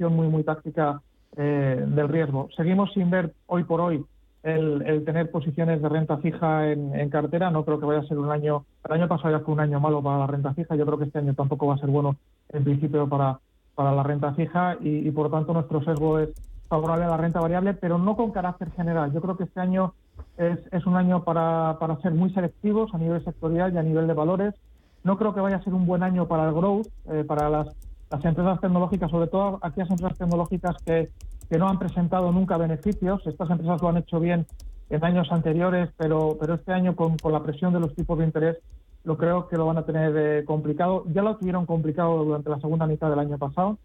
muy, 0.00 0.28
muy 0.28 0.42
táctica 0.42 1.00
del 1.36 2.08
riesgo. 2.08 2.48
Seguimos 2.56 2.92
sin 2.94 3.10
ver 3.10 3.34
hoy 3.46 3.64
por 3.64 3.82
hoy 3.82 4.02
el, 4.46 5.04
tener 5.04 5.30
posiciones 5.30 5.82
de 5.82 5.88
renta 5.88 6.18
fija 6.18 6.70
en, 6.70 7.10
cartera. 7.10 7.50
No 7.50 7.64
creo 7.64 7.80
que 7.80 7.86
vaya 7.86 8.00
a 8.00 8.06
ser 8.06 8.18
un 8.18 8.30
año. 8.30 8.64
El 8.84 8.92
año 8.92 9.08
pasado 9.08 9.36
ya 9.36 9.44
fue 9.44 9.54
un 9.54 9.60
año 9.60 9.80
malo 9.80 10.02
para 10.02 10.18
la 10.18 10.26
renta 10.26 10.54
fija. 10.54 10.76
Yo 10.76 10.86
creo 10.86 10.98
que 10.98 11.04
este 11.04 11.18
año 11.18 11.34
tampoco 11.34 11.66
va 11.66 11.74
a 11.74 11.78
ser 11.78 11.88
bueno 11.88 12.16
en 12.50 12.62
principio 12.62 13.08
para, 13.08 13.40
para 13.74 13.92
la 13.92 14.02
renta 14.02 14.32
fija 14.34 14.76
y, 14.80 15.10
por 15.10 15.24
lo 15.24 15.30
tanto 15.30 15.52
nuestro 15.52 15.82
sesgo 15.82 16.20
es 16.20 16.30
favorable 16.68 17.04
a 17.04 17.08
la 17.08 17.16
renta 17.16 17.40
variable, 17.40 17.74
pero 17.74 17.98
no 17.98 18.16
con 18.16 18.30
carácter 18.30 18.70
general. 18.72 19.12
Yo 19.12 19.20
creo 19.20 19.36
que 19.36 19.44
este 19.44 19.60
año 19.60 19.94
es, 20.36 20.58
es 20.72 20.86
un 20.86 20.96
año 20.96 21.24
para, 21.24 21.76
para 21.80 21.96
ser 22.00 22.12
muy 22.12 22.30
selectivos 22.30 22.94
a 22.94 22.98
nivel 22.98 23.24
sectorial 23.24 23.74
y 23.74 23.78
a 23.78 23.82
nivel 23.82 24.06
de 24.06 24.14
valores. 24.14 24.54
No 25.02 25.18
creo 25.18 25.34
que 25.34 25.40
vaya 25.40 25.56
a 25.56 25.62
ser 25.62 25.74
un 25.74 25.86
buen 25.86 26.02
año 26.02 26.26
para 26.26 26.48
el 26.48 26.54
growth, 26.54 26.86
eh, 27.10 27.24
para 27.26 27.50
las, 27.50 27.68
las 28.10 28.24
empresas 28.24 28.60
tecnológicas, 28.60 29.10
sobre 29.10 29.28
todo 29.28 29.58
aquellas 29.62 29.90
empresas 29.90 30.18
tecnológicas 30.18 30.76
que 30.84 31.10
que 31.48 31.58
no 31.58 31.68
han 31.68 31.78
presentado 31.78 32.32
nunca 32.32 32.56
beneficios. 32.56 33.26
Estas 33.26 33.50
empresas 33.50 33.80
lo 33.80 33.88
han 33.88 33.98
hecho 33.98 34.20
bien 34.20 34.46
en 34.90 35.04
años 35.04 35.28
anteriores, 35.30 35.90
pero, 35.96 36.36
pero 36.40 36.54
este 36.54 36.72
año 36.72 36.94
con, 36.94 37.16
la 37.30 37.42
presión 37.42 37.72
de 37.72 37.80
los 37.80 37.94
tipos 37.94 38.18
de 38.18 38.24
interés 38.24 38.58
lo 39.04 39.16
creo 39.16 39.46
que 39.46 39.56
lo 39.56 39.66
van 39.66 39.78
a 39.78 39.84
tener 39.84 40.14
eh, 40.16 40.44
complicado. 40.44 41.04
Ya 41.12 41.22
lo 41.22 41.36
tuvieron 41.36 41.66
complicado 41.66 42.24
durante 42.24 42.50
la 42.50 42.60
segunda 42.60 42.86
mitad 42.86 43.08
del 43.08 43.20
año 43.20 43.38
pasado 43.38 43.78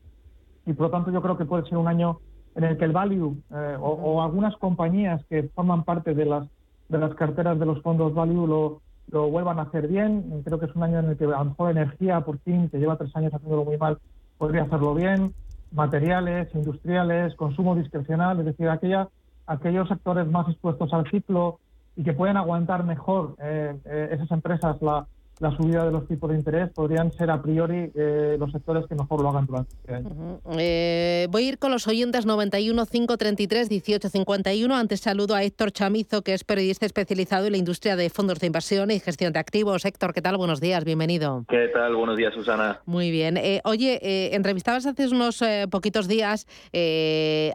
y 0.65 0.73
por 0.73 0.87
lo 0.87 0.91
tanto 0.91 1.11
yo 1.11 1.21
creo 1.21 1.37
que 1.37 1.45
puede 1.45 1.67
ser 1.67 1.77
un 1.77 1.87
año 1.87 2.19
en 2.55 2.63
el 2.63 2.77
que 2.77 2.85
el 2.85 2.91
value 2.91 3.35
eh, 3.51 3.77
o, 3.79 4.21
algunas 4.21 4.55
compañías 4.57 5.23
que 5.29 5.43
forman 5.55 5.83
parte 5.83 6.13
de 6.13 6.25
las 6.25 6.47
de 6.89 6.97
las 6.97 7.13
carteras 7.15 7.57
de 7.57 7.65
los 7.65 7.81
fondos 7.81 8.13
value 8.13 8.47
lo, 8.47 8.81
lo 9.11 9.29
vuelvan 9.29 9.59
a 9.59 9.63
hacer 9.63 9.87
bien. 9.87 10.41
Creo 10.43 10.59
que 10.59 10.65
es 10.65 10.75
un 10.75 10.83
año 10.83 10.99
en 10.99 11.05
el 11.05 11.17
que 11.17 11.25
a 11.25 11.27
lo 11.27 11.45
mejor 11.45 11.71
energía 11.71 12.19
por 12.21 12.39
fin, 12.39 12.69
que 12.69 12.79
lleva 12.79 12.97
tres 12.97 13.15
años 13.15 13.33
haciéndolo 13.33 13.63
muy 13.63 13.77
mal, 13.77 13.99
podría 14.41 14.63
hacerlo 14.63 14.95
bien 14.95 15.35
materiales, 15.71 16.49
industriales, 16.55 17.35
consumo 17.35 17.75
discrecional, 17.75 18.39
es 18.39 18.45
decir, 18.45 18.69
aquella, 18.69 19.07
aquellos 19.45 19.87
sectores 19.87 20.25
más 20.25 20.49
expuestos 20.49 20.91
al 20.93 21.07
ciclo 21.11 21.59
y 21.95 22.03
que 22.03 22.13
pueden 22.13 22.37
aguantar 22.37 22.83
mejor 22.83 23.35
eh, 23.37 23.75
eh, 23.85 24.09
esas 24.13 24.31
empresas 24.31 24.81
la, 24.81 25.05
la 25.41 25.49
subida 25.57 25.83
de 25.83 25.91
los 25.91 26.07
tipos 26.07 26.29
de 26.29 26.37
interés 26.37 26.69
podrían 26.69 27.11
ser 27.13 27.31
a 27.31 27.41
priori 27.41 27.91
eh, 27.95 28.35
los 28.39 28.51
sectores 28.51 28.85
que 28.85 28.93
mejor 28.93 29.21
lo 29.23 29.29
hagan 29.29 29.47
durante 29.47 29.75
este 29.75 29.95
año. 29.95 30.39
Eh, 30.51 31.27
voy 31.31 31.45
a 31.45 31.49
ir 31.49 31.57
con 31.57 31.71
los 31.71 31.87
oyentes 31.87 32.27
91 32.27 32.85
533 32.85 33.71
1851. 33.71 34.75
Antes 34.75 34.99
saludo 34.99 35.33
a 35.33 35.43
Héctor 35.43 35.71
Chamizo, 35.71 36.21
que 36.21 36.35
es 36.35 36.43
periodista 36.43 36.85
especializado 36.85 37.47
en 37.47 37.53
la 37.53 37.57
industria 37.57 37.95
de 37.95 38.11
fondos 38.11 38.39
de 38.39 38.47
inversión 38.47 38.91
y 38.91 38.99
gestión 38.99 39.33
de 39.33 39.39
activos. 39.39 39.83
Héctor, 39.83 40.13
¿qué 40.13 40.21
tal? 40.21 40.37
Buenos 40.37 40.61
días, 40.61 40.85
bienvenido. 40.85 41.43
¿Qué 41.49 41.69
tal? 41.73 41.95
Buenos 41.95 42.17
días, 42.17 42.35
Susana. 42.35 42.79
Muy 42.85 43.09
bien. 43.09 43.35
Eh, 43.37 43.61
oye, 43.63 44.35
entrevistabas 44.35 44.85
hace 44.85 45.07
unos 45.07 45.43
poquitos 45.71 46.07
días 46.07 46.45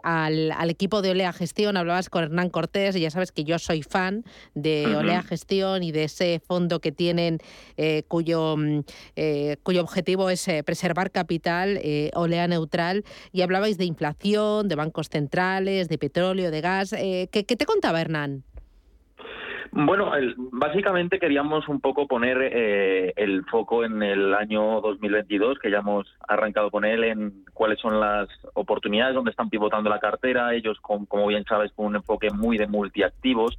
al, 0.03 0.51
al, 0.51 0.69
equipo 0.69 1.01
de 1.01 1.11
Olea 1.11 1.31
Gestión, 1.31 1.77
hablabas 1.77 2.09
con 2.09 2.23
Hernán 2.23 2.49
Cortés 2.49 2.97
y 2.97 2.99
ya 2.99 3.11
sabes 3.11 3.31
que 3.31 3.45
yo 3.45 3.57
soy 3.59 3.81
fan 3.81 4.25
de 4.55 4.93
Olea 4.93 5.23
Gestión 5.23 5.83
y 5.83 5.93
de 5.93 6.03
ese 6.03 6.41
fondo 6.45 6.81
que 6.81 6.91
tienen 6.91 7.39
eh, 7.77 8.03
cuyo, 8.07 8.57
mm, 8.57 8.79
eh, 9.15 9.57
cuyo 9.63 9.81
objetivo 9.81 10.29
es 10.29 10.47
eh, 10.47 10.63
preservar 10.63 11.11
capital, 11.11 11.79
olea 12.15 12.47
neutral, 12.47 13.03
y 13.31 13.41
hablabais 13.41 13.77
de 13.77 13.85
inflación, 13.85 14.67
de 14.67 14.75
bancos 14.75 15.09
centrales, 15.09 15.87
de 15.89 15.97
petróleo, 15.97 16.51
de 16.51 16.61
gas. 16.61 16.95
¿qué, 17.31 17.43
te 17.43 17.65
contaba 17.65 18.01
Hernán? 18.01 18.43
Bueno, 19.71 20.11
básicamente 20.51 21.19
queríamos 21.19 21.67
un 21.67 21.81
poco 21.81 22.07
poner 22.07 22.37
el 23.15 23.43
foco 23.45 23.83
en 23.83 24.01
el 24.01 24.33
año 24.33 24.81
2022, 24.81 25.59
que 25.59 25.69
ya 25.69 25.79
hemos 25.79 26.07
arrancado 26.27 26.71
con 26.71 26.83
él, 26.85 27.03
en 27.03 27.45
cuáles 27.53 27.79
son 27.79 27.99
las 27.99 28.27
oportunidades, 28.53 29.13
donde 29.13 29.31
están 29.31 29.49
pivotando 29.49 29.89
la 29.89 29.99
cartera, 29.99 30.53
ellos, 30.55 30.79
como 30.81 31.27
bien 31.27 31.43
sabes, 31.47 31.71
con 31.73 31.87
un 31.87 31.95
enfoque 31.97 32.31
muy 32.31 32.57
de 32.57 32.67
multiactivos, 32.67 33.55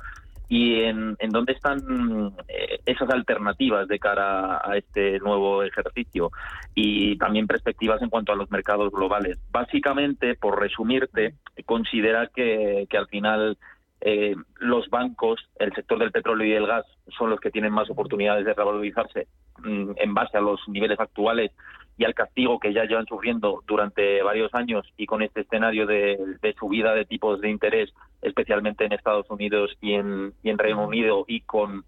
y 0.49 0.83
en, 0.83 1.17
en 1.19 1.31
dónde 1.31 1.53
están 1.53 2.35
eh, 2.49 2.81
esas 2.87 3.11
alternativas 3.11 3.87
de 3.87 3.99
cara 3.99 4.61
a 4.65 4.77
este 4.77 5.19
nuevo 5.19 5.63
ejercicio 5.63 6.31
y 6.75 7.17
también 7.19 7.47
perspectivas 7.47 8.01
en 8.01 8.09
cuanto 8.09 8.33
a 8.33 8.37
los 8.37 8.51
mercados 8.51 8.91
globales. 8.91 9.39
Básicamente, 9.51 10.35
por 10.37 10.59
resumirte, 10.59 11.35
considera 11.67 12.29
que, 12.35 12.87
que 12.89 12.97
al 12.97 13.09
final 13.09 13.59
eh, 14.01 14.35
los 14.61 14.89
bancos, 14.91 15.41
el 15.59 15.73
sector 15.73 15.99
del 15.99 16.13
petróleo 16.13 16.47
y 16.47 16.53
el 16.53 16.67
gas 16.67 16.87
son 17.17 17.31
los 17.31 17.41
que 17.41 17.51
tienen 17.51 17.73
más 17.73 17.91
oportunidades 17.91 18.45
de 18.45 18.55
revalorizarse 18.55 19.27
mm, 19.59 19.93
en 19.97 20.15
base 20.15 20.37
a 20.37 20.41
los 20.41 20.61
niveles 20.69 21.01
actuales 21.01 21.53
y 21.97 22.05
al 22.05 22.15
castigo 22.15 22.61
que 22.61 22.73
ya 22.73 22.85
llevan 22.85 23.07
sufriendo 23.07 23.65
durante 23.67 24.23
varios 24.23 24.55
años 24.55 24.87
y 24.97 25.07
con 25.07 25.21
este 25.21 25.41
escenario 25.41 25.85
de, 25.85 26.39
subida 26.59 26.95
de 26.95 27.05
tipos 27.05 27.41
de 27.41 27.51
interés, 27.51 27.93
especialmente 28.23 28.85
en 28.85 28.93
Estados 28.93 29.29
Unidos 29.31 29.77
y 29.81 29.95
en, 29.95 30.33
Reino 30.45 30.87
Unido, 30.87 31.25
y 31.27 31.41
con 31.41 31.85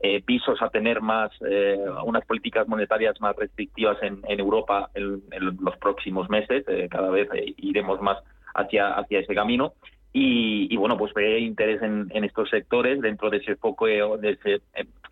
eh, 0.00 0.22
pisos 0.22 0.62
a 0.62 0.70
tener 0.70 1.02
más 1.02 1.30
eh, 1.46 1.78
unas 2.06 2.24
políticas 2.24 2.66
monetarias 2.68 3.20
más 3.20 3.36
restrictivas 3.36 3.98
en, 4.02 4.22
Europa 4.40 4.88
en, 4.94 5.22
los 5.60 5.76
próximos 5.76 6.30
meses, 6.30 6.64
eh, 6.66 6.88
cada 6.90 7.10
vez 7.10 7.28
iremos 7.58 8.00
más 8.00 8.16
hacia 8.54 9.04
ese 9.10 9.34
camino. 9.34 9.74
Y, 10.12 10.76
bueno, 10.76 10.98
pues 10.98 11.14
ve 11.14 11.38
interés 11.38 11.80
en, 11.82 12.24
estos 12.24 12.50
sectores 12.50 13.00
dentro 13.00 13.30
de 13.30 13.36
ese, 13.36 13.52
enfoque, 13.52 14.02
de 14.20 14.30
ese 14.30 14.60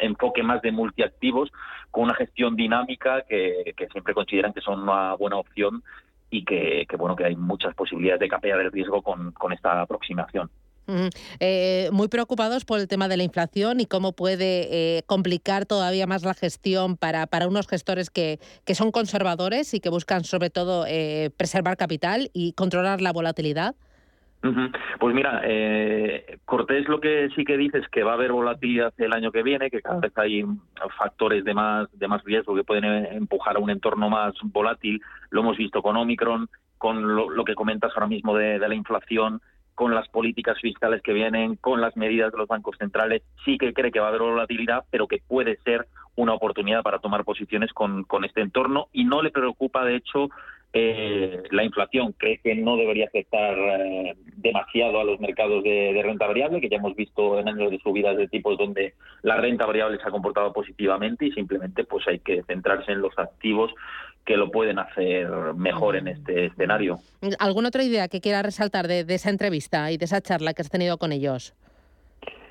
enfoque 0.01 0.43
más 0.43 0.61
de 0.61 0.73
multiactivos 0.73 1.53
con 1.93 2.05
una 2.05 2.15
gestión 2.15 2.57
dinámica 2.57 3.23
que, 3.29 3.75
siempre 3.93 4.13
consideran 4.13 4.53
que 4.53 4.61
son 4.61 4.83
una 4.83 5.15
buena 5.15 5.37
opción 5.37 5.85
y 6.31 6.45
que, 6.45 6.87
bueno 6.99 7.15
que 7.15 7.25
hay 7.25 7.37
muchas 7.37 7.75
posibilidades 7.77 8.21
de 8.21 8.29
capear 8.29 8.61
el 8.61 8.73
riesgo 8.73 9.03
con, 9.03 9.53
esta 9.53 9.81
aproximación. 9.81 10.51
Eh, 11.39 11.91
muy 11.93 12.09
preocupados 12.09 12.65
por 12.65 12.81
el 12.81 12.89
tema 12.89 13.09
de 13.09 13.19
la 13.19 13.23
inflación 13.23 13.79
y 13.79 13.85
cómo 13.85 14.13
puede 14.13 14.97
eh, 14.97 15.03
complicar 15.05 15.67
todavía 15.67 16.07
más 16.07 16.23
la 16.23 16.33
gestión 16.33 16.97
para, 16.97 17.27
para 17.27 17.47
unos 17.47 17.69
gestores 17.69 18.09
que, 18.09 18.41
que 18.65 18.75
son 18.75 18.91
conservadores 18.91 19.75
y 19.75 19.81
que 19.81 19.91
buscan 19.91 20.25
sobre 20.25 20.49
todo 20.49 20.87
eh, 20.89 21.31
preservar 21.37 21.77
capital 21.77 22.31
y 22.33 22.53
controlar 22.55 23.03
la 23.03 23.13
volatilidad. 23.13 23.77
Pues 24.41 25.15
mira, 25.15 25.41
eh, 25.45 26.39
Cortés 26.45 26.89
lo 26.89 27.01
que 27.01 27.29
sí 27.35 27.45
que 27.45 27.57
dice 27.57 27.79
es 27.79 27.89
que 27.89 28.05
va 28.05 28.13
a 28.13 28.15
haber 28.15 28.31
volatilidad 28.31 28.95
el 28.99 29.13
año 29.13 29.33
que 29.33 29.43
viene, 29.43 29.71
que 29.71 29.83
cada 29.83 29.99
vez 29.99 30.17
hay 30.17 30.45
factores 30.97 31.45
de 31.45 31.55
más 31.55 31.89
de 31.99 32.07
más 32.07 32.23
riesgo 32.25 32.55
que 32.55 32.63
pueden 32.63 32.85
empujar 32.85 33.57
a 33.57 33.61
un 33.61 33.71
entorno 33.71 34.09
más 34.09 34.35
volátil. 34.45 35.01
Lo 35.31 35.41
hemos 35.41 35.57
visto 35.57 35.83
con 35.83 35.97
Omicron, 35.97 36.49
con 36.79 37.17
lo, 37.17 37.45
que 37.45 37.57
comentas 37.57 37.93
ahora 37.95 38.07
mismo 38.07 38.37
de, 38.37 38.59
la 38.61 38.75
inflación, 38.75 39.41
con 39.75 39.95
las 39.95 40.09
políticas 40.09 40.61
fiscales 40.61 41.03
que 41.03 41.13
vienen, 41.13 41.57
con 41.57 41.81
las 41.81 41.97
medidas 41.97 42.31
de 42.31 42.39
los 42.39 42.49
bancos 42.49 42.77
centrales. 42.79 43.23
Sí 43.45 43.59
que 43.59 43.73
cree 43.73 43.91
que 43.91 44.01
va 44.01 44.07
a 44.07 44.09
haber 44.11 44.23
volatilidad, 44.23 44.85
pero 44.91 45.09
que 45.09 45.21
puede 45.27 45.57
ser 45.65 45.87
una 46.15 46.35
oportunidad 46.35 46.83
para 46.83 47.01
tomar 47.01 47.25
posiciones 47.25 47.73
con, 47.73 48.05
con 48.05 48.25
este 48.25 48.41
entorno 48.41 48.87
y 48.93 49.05
no 49.05 49.23
le 49.23 49.31
preocupa, 49.31 49.85
de 49.85 49.97
hecho, 49.97 50.31
eh, 50.73 51.43
la 51.51 51.65
inflación 51.65 52.13
cree 52.13 52.39
que 52.39 52.55
no 52.55 52.77
debería 52.77 53.07
afectar 53.07 53.57
eh, 53.59 54.15
demasiado 54.37 55.01
a 55.01 55.05
los 55.05 55.19
mercados 55.19 55.65
de, 55.65 55.99
renta 56.03 56.27
variable, 56.27 56.61
que 56.61 56.69
ya 56.69 56.77
hemos 56.77 56.95
visto 56.95 57.39
en 57.39 57.49
años 57.49 57.71
de 57.71 57.79
subidas 57.79 58.17
de 58.17 58.29
tipos 58.29 58.59
donde 58.59 58.95
la 59.23 59.37
renta 59.37 59.65
variable 59.65 59.99
se 59.99 60.07
ha 60.07 60.11
comportado 60.11 60.53
positivamente 60.53 61.27
y 61.27 61.33
simplemente 61.33 61.85
pues 61.85 62.07
hay 62.07 62.19
que 62.19 62.43
centrarse 62.43 62.93
en 62.93 63.01
los 63.01 63.19
activos 63.19 63.73
que 64.27 64.37
lo 64.37 64.51
pueden 64.51 64.79
hacer 64.79 65.27
mejor 65.55 65.97
en 65.97 66.09
este 66.09 66.47
escenario. 66.47 66.99
¿Alguna 67.39 67.69
otra 67.69 67.83
idea 67.83 68.09
que 68.09 68.21
quiera 68.21 68.43
resaltar 68.43 68.87
de 68.87 69.07
esa 69.09 69.31
entrevista 69.31 69.91
y 69.91 69.97
de 69.97 70.05
esa 70.05 70.21
charla 70.21 70.53
que 70.53 70.61
has 70.61 70.71
tenido 70.71 70.99
con 70.99 71.13
ellos? 71.13 71.55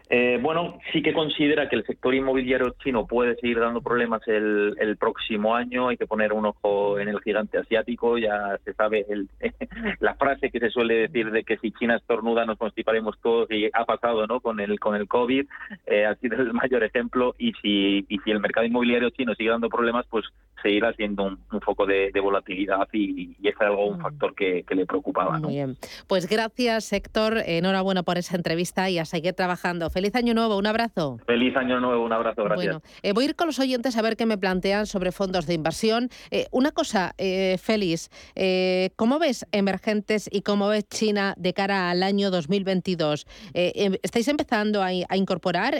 Eh, 0.10 0.40
bueno, 0.42 0.80
sí 0.94 1.02
que 1.02 1.14
considera 1.14 1.68
que 1.68 1.76
el 1.76 1.86
sector 1.86 2.16
inmobiliario 2.16 2.76
chino 2.82 3.06
puede 3.06 3.36
seguir 3.36 3.60
dando 3.60 3.82
problemas 3.82 4.22
el, 4.28 4.76
próximo 5.00 5.56
año. 5.56 5.90
Hay 5.90 5.98
que 5.98 6.08
poner 6.08 6.34
un 6.34 6.46
ojo 6.46 7.00
en 7.00 7.10
el 7.10 7.20
gigante 7.22 7.58
asiático. 7.58 8.18
Ya 8.18 8.58
se 8.64 8.74
sabe 8.74 9.06
la 10.00 10.16
frase 10.16 10.50
que 10.50 10.60
se 10.60 10.70
suele 10.70 11.08
decir 11.08 11.32
de 11.32 11.44
que 11.44 11.58
si 11.58 11.72
China 11.72 11.98
estornuda 11.98 12.46
nos 12.46 12.58
constiparemos 12.58 13.20
todos 13.22 13.52
y 13.52 13.70
ha 13.74 13.86
pasado, 13.86 14.26
¿no? 14.28 14.40
Con 14.40 14.60
el 14.60 14.80
con 14.80 14.96
el 14.96 15.08
COVID 15.08 15.46
eh, 15.86 16.06
ha 16.06 16.16
sido 16.16 16.42
el 16.42 16.54
mayor 16.54 16.84
ejemplo. 16.84 17.36
Y 17.38 17.54
si 17.62 18.06
y 18.08 18.20
si 18.20 18.32
el 18.32 18.40
mercado 18.40 18.66
inmobiliario 18.66 19.10
chino 19.10 19.36
sigue 19.36 19.50
dando 19.50 19.70
problemas, 19.70 20.06
pues 20.10 20.26
seguirá 20.62 20.94
siendo 20.94 21.24
un, 21.24 21.62
foco 21.62 21.86
de, 21.86 22.12
volatilidad 22.22 22.88
y, 22.94 23.36
y, 23.40 23.48
es 23.48 23.56
algo 23.60 23.88
un 23.88 24.00
mm. 24.00 24.02
factor 24.02 24.36
que, 24.36 24.64
le 24.70 24.86
preocupaba. 24.86 25.40
Muy 25.40 25.56
bien. 25.56 25.78
Pues 26.08 26.28
gracias, 26.28 26.92
Héctor. 26.94 27.38
Enhorabuena 27.46 28.04
por 28.04 28.18
esa 28.18 28.36
entrevista 28.36 28.90
y 28.90 29.00
a 29.00 29.06
seguir 29.06 29.34
trabajando. 29.34 29.90
Feliz 29.98 30.14
año 30.14 30.36
nuevo, 30.36 30.58
un 30.58 30.68
abrazo. 30.68 31.18
Feliz 31.26 31.58
año 31.58 31.80
nuevo, 31.80 32.06
un 32.06 32.14
abrazo, 32.14 32.44
gracias. 32.44 32.66
Bueno, 32.68 32.82
eh, 33.02 33.14
voy 33.14 33.24
a 33.24 33.30
ir 33.30 33.36
con 33.36 33.48
los 33.48 33.58
oyentes 33.58 33.98
a 33.98 34.04
ver 34.04 34.16
qué 34.16 34.28
me 34.28 34.38
plantean 34.38 34.86
sobre 34.86 35.12
fondos 35.12 35.48
de 35.48 35.56
inversión. 35.56 36.10
Eh, 36.30 36.46
una 36.52 36.72
cosa, 36.72 37.16
eh, 37.18 37.58
Félix, 37.58 38.12
eh, 38.36 38.92
¿cómo 38.96 39.18
ves 39.18 39.48
emergentes 39.52 40.30
y 40.32 40.44
cómo 40.44 40.68
ves 40.68 40.88
China 40.88 41.34
de 41.36 41.52
cara 41.54 41.90
al 41.90 42.04
año 42.04 42.30
2022? 42.30 43.26
Em, 43.56 43.96
¿Estáis 44.04 44.28
empezando 44.28 44.84
a, 44.84 44.94
incorporar 44.94 45.74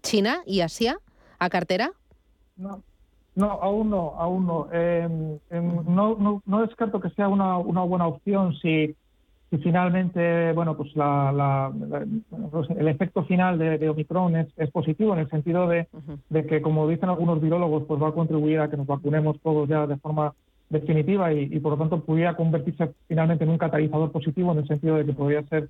China 0.00 0.40
y 0.46 0.62
Asia 0.62 0.96
a 1.38 1.50
cartera? 1.50 1.90
No. 2.56 2.82
No, 3.34 3.50
aún 3.60 3.90
no, 3.90 4.14
aún 4.16 4.46
no. 4.46 4.72
Em, 4.72 5.38
em, 5.50 5.84
no, 5.94 6.42
no, 6.46 6.60
descarto 6.62 7.00
que 7.00 7.10
sea 7.10 7.28
una, 7.28 7.58
una 7.58 7.82
buena 7.82 8.06
opción 8.06 8.54
si, 8.62 8.96
si 9.50 9.58
finalmente, 9.58 10.52
bueno, 10.52 10.76
pues 10.76 10.94
la, 10.96 11.72
el 12.76 12.88
efecto 12.88 13.24
final 13.24 13.58
de, 13.58 13.88
Omicron 13.88 14.36
es, 14.36 14.48
es, 14.56 14.70
positivo 14.70 15.12
en 15.12 15.20
el 15.20 15.30
sentido 15.30 15.68
de, 15.68 15.86
de, 16.30 16.46
que, 16.46 16.60
como 16.60 16.88
dicen 16.88 17.08
algunos 17.08 17.40
virólogos, 17.40 17.84
pues 17.84 18.02
va 18.02 18.08
a 18.08 18.12
contribuir 18.12 18.58
a 18.58 18.68
que 18.68 18.76
nos 18.76 18.86
vacunemos 18.86 19.40
todos 19.40 19.68
ya 19.68 19.86
de 19.86 19.96
forma 19.98 20.34
definitiva 20.68 21.32
y, 21.32 21.44
y 21.44 21.60
por 21.60 21.72
lo 21.72 21.78
tanto 21.78 22.00
pudiera 22.00 22.34
convertirse 22.34 22.92
finalmente 23.06 23.44
en 23.44 23.50
un 23.50 23.58
catalizador 23.58 24.10
positivo 24.10 24.50
en 24.50 24.58
el 24.58 24.66
sentido 24.66 24.96
de 24.96 25.06
que 25.06 25.12
podría 25.12 25.44
ser 25.44 25.68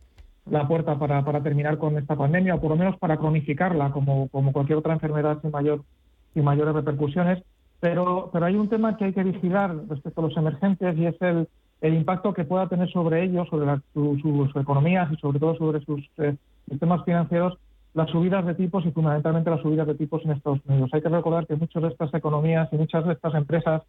la 0.50 0.66
puerta 0.66 0.98
para, 0.98 1.24
para 1.24 1.42
terminar 1.42 1.76
con 1.76 1.98
esta 1.98 2.16
pandemia 2.16 2.54
o 2.54 2.60
por 2.60 2.70
lo 2.70 2.76
menos 2.76 2.96
para 2.98 3.16
cronificarla 3.16 3.90
como, 3.90 4.28
como 4.28 4.52
cualquier 4.52 4.78
otra 4.78 4.94
enfermedad 4.94 5.38
sin 5.42 5.50
mayor 5.50 5.82
sin 6.32 6.44
mayores 6.44 6.74
repercusiones. 6.74 7.42
Pero, 7.80 8.30
pero 8.32 8.46
hay 8.46 8.56
un 8.56 8.68
tema 8.68 8.96
que 8.96 9.06
hay 9.06 9.12
que 9.12 9.22
vigilar 9.22 9.76
respecto 9.88 10.20
a 10.20 10.24
los 10.24 10.36
emergentes 10.36 10.96
y 10.96 11.06
es 11.06 11.20
el, 11.20 11.48
el 11.80 11.94
impacto 11.94 12.32
que 12.32 12.44
pueda 12.44 12.68
tener 12.68 12.90
sobre 12.90 13.24
ellos, 13.24 13.48
sobre 13.48 13.66
sus 13.92 14.56
economías 14.56 15.10
y 15.12 15.16
sobre 15.16 15.38
todo 15.38 15.56
sobre 15.56 15.80
sus 15.84 16.00
eh, 16.18 16.36
sistemas 16.68 17.04
financieros, 17.04 17.58
las 17.94 18.10
subidas 18.10 18.44
de 18.44 18.54
tipos 18.54 18.84
y 18.84 18.90
fundamentalmente 18.90 19.50
las 19.50 19.62
subidas 19.62 19.86
de 19.86 19.94
tipos 19.94 20.24
en 20.24 20.32
Estados 20.32 20.60
Unidos. 20.66 20.90
Hay 20.92 21.02
que 21.02 21.08
recordar 21.08 21.46
que 21.46 21.56
muchas 21.56 21.82
de 21.82 21.88
estas 21.88 22.12
economías 22.14 22.68
y 22.72 22.76
muchas 22.76 23.06
de 23.06 23.12
estas 23.12 23.34
empresas 23.34 23.82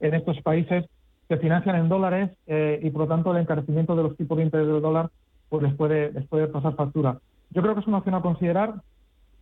en 0.00 0.14
estos 0.14 0.40
países 0.42 0.84
se 1.28 1.36
financian 1.38 1.76
en 1.76 1.88
dólares 1.88 2.30
eh, 2.46 2.80
y 2.82 2.90
por 2.90 3.02
lo 3.02 3.08
tanto 3.08 3.32
el 3.32 3.40
encarecimiento 3.40 3.96
de 3.96 4.02
los 4.02 4.16
tipos 4.16 4.36
de 4.36 4.44
interés 4.44 4.66
del 4.66 4.82
dólar 4.82 5.10
pues 5.48 5.62
les 5.62 5.74
puede, 5.74 6.12
les 6.12 6.26
puede 6.26 6.48
pasar 6.48 6.74
factura. 6.74 7.18
Yo 7.50 7.62
creo 7.62 7.74
que 7.74 7.80
es 7.80 7.86
una 7.86 7.98
opción 7.98 8.16
a 8.16 8.22
considerar, 8.22 8.74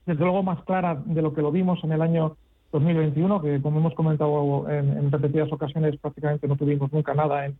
desde 0.06 0.22
luego 0.22 0.43
más 0.43 0.62
clara 0.64 1.00
de 1.05 1.22
lo 1.22 1.32
que 1.32 1.43
lo 1.43 1.50
vimos 1.50 1.82
en 1.82 1.93
el 1.93 2.02
año 2.02 2.37
2021, 2.72 3.43
que 3.43 3.62
como 3.62 3.78
hemos 3.78 3.94
comentado 3.94 4.69
en, 4.69 5.10
repetidas 5.10 5.52
ocasiones 5.52 5.96
prácticamente 5.98 6.48
no 6.48 6.56
tuvimos 6.56 6.93
nunca 6.93 7.14
nada 7.14 7.46
en, 7.46 7.56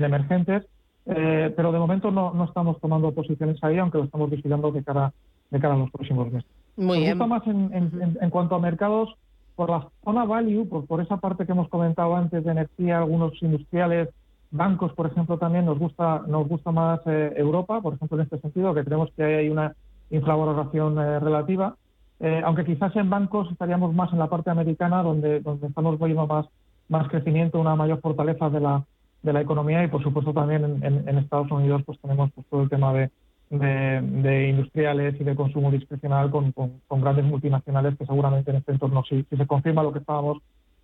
emergentes, 0.00 0.64
eh, 1.06 1.52
pero 1.56 1.72
de 1.72 1.78
momento 1.78 2.10
no, 2.10 2.32
no, 2.32 2.44
estamos 2.44 2.80
tomando 2.80 3.12
posiciones 3.12 3.62
ahí, 3.62 3.78
aunque 3.78 3.98
lo 3.98 4.04
estamos 4.04 4.30
vigilando 4.30 4.70
de 4.70 4.84
cara, 4.84 5.12
de 5.50 5.60
cara 5.60 5.74
a 5.74 5.78
los 5.78 5.90
próximos 5.90 6.30
meses. 6.30 6.48
Muy 6.76 6.98
Nos 6.98 6.98
bien. 6.98 7.18
gusta 7.18 7.26
más 7.26 7.46
en, 7.46 8.16
en, 8.20 8.30
cuanto 8.30 8.54
a 8.54 8.60
mercados, 8.60 9.14
por 9.56 9.68
la 9.70 9.88
zona 10.04 10.24
value, 10.24 10.66
por, 10.66 10.86
por 10.86 11.00
esa 11.00 11.18
parte 11.18 11.44
que 11.44 11.52
hemos 11.52 11.68
comentado 11.68 12.14
antes 12.16 12.44
de 12.44 12.50
energía, 12.52 12.98
algunos 12.98 13.40
industriales, 13.42 14.08
bancos, 14.52 14.92
por 14.92 15.06
ejemplo, 15.06 15.38
también 15.38 15.66
nos 15.66 15.78
gusta, 15.78 16.22
nos 16.28 16.46
gusta 16.46 16.70
más 16.70 17.00
eh, 17.06 17.32
Europa, 17.36 17.80
por 17.80 17.94
ejemplo, 17.94 18.18
en 18.18 18.24
este 18.24 18.38
sentido, 18.38 18.74
que 18.74 18.84
creemos 18.84 19.10
que 19.16 19.24
hay 19.24 19.48
una 19.48 19.74
infravaloración 20.10 20.98
eh, 20.98 21.18
relativa. 21.18 21.74
Eh, 22.20 22.40
aunque 22.44 22.64
quizás 22.64 22.94
en 22.94 23.10
bancos 23.10 23.50
estaríamos 23.50 23.92
más 23.94 24.12
en 24.12 24.20
la 24.20 24.28
parte 24.28 24.50
americana, 24.50 25.02
donde, 25.02 25.40
donde 25.40 25.66
estamos 25.66 25.98
viendo 25.98 26.26
más, 26.26 26.46
más 26.88 27.08
crecimiento, 27.08 27.58
una 27.58 27.74
mayor 27.74 28.00
fortaleza 28.00 28.48
de 28.48 28.60
la, 28.60 28.84
de 29.22 29.32
la 29.32 29.40
economía 29.40 29.84
y, 29.84 29.88
por 29.88 30.02
supuesto, 30.02 30.32
también 30.32 30.82
en, 30.82 31.18
Estados 31.18 31.50
Unidos 31.50 31.82
pues 31.86 31.98
tenemos 32.00 32.30
pues, 32.34 32.46
todo 32.48 32.62
el 32.62 32.68
tema 32.68 32.92
de, 32.92 33.10
de, 33.50 34.48
industriales 34.48 35.14
y 35.20 35.24
de 35.24 35.36
consumo 35.36 35.70
discrecional 35.70 36.30
con, 36.30 36.52
con, 36.52 37.00
grandes 37.00 37.24
multinacionales 37.24 37.96
que 37.96 38.06
seguramente 38.06 38.50
en 38.50 38.56
este 38.58 38.72
entorno, 38.72 39.04
si, 39.08 39.24
si 39.30 39.36
se 39.36 39.46
confirma 39.46 39.82
lo 39.82 39.92
que 39.92 40.00
estábamos 40.00 40.38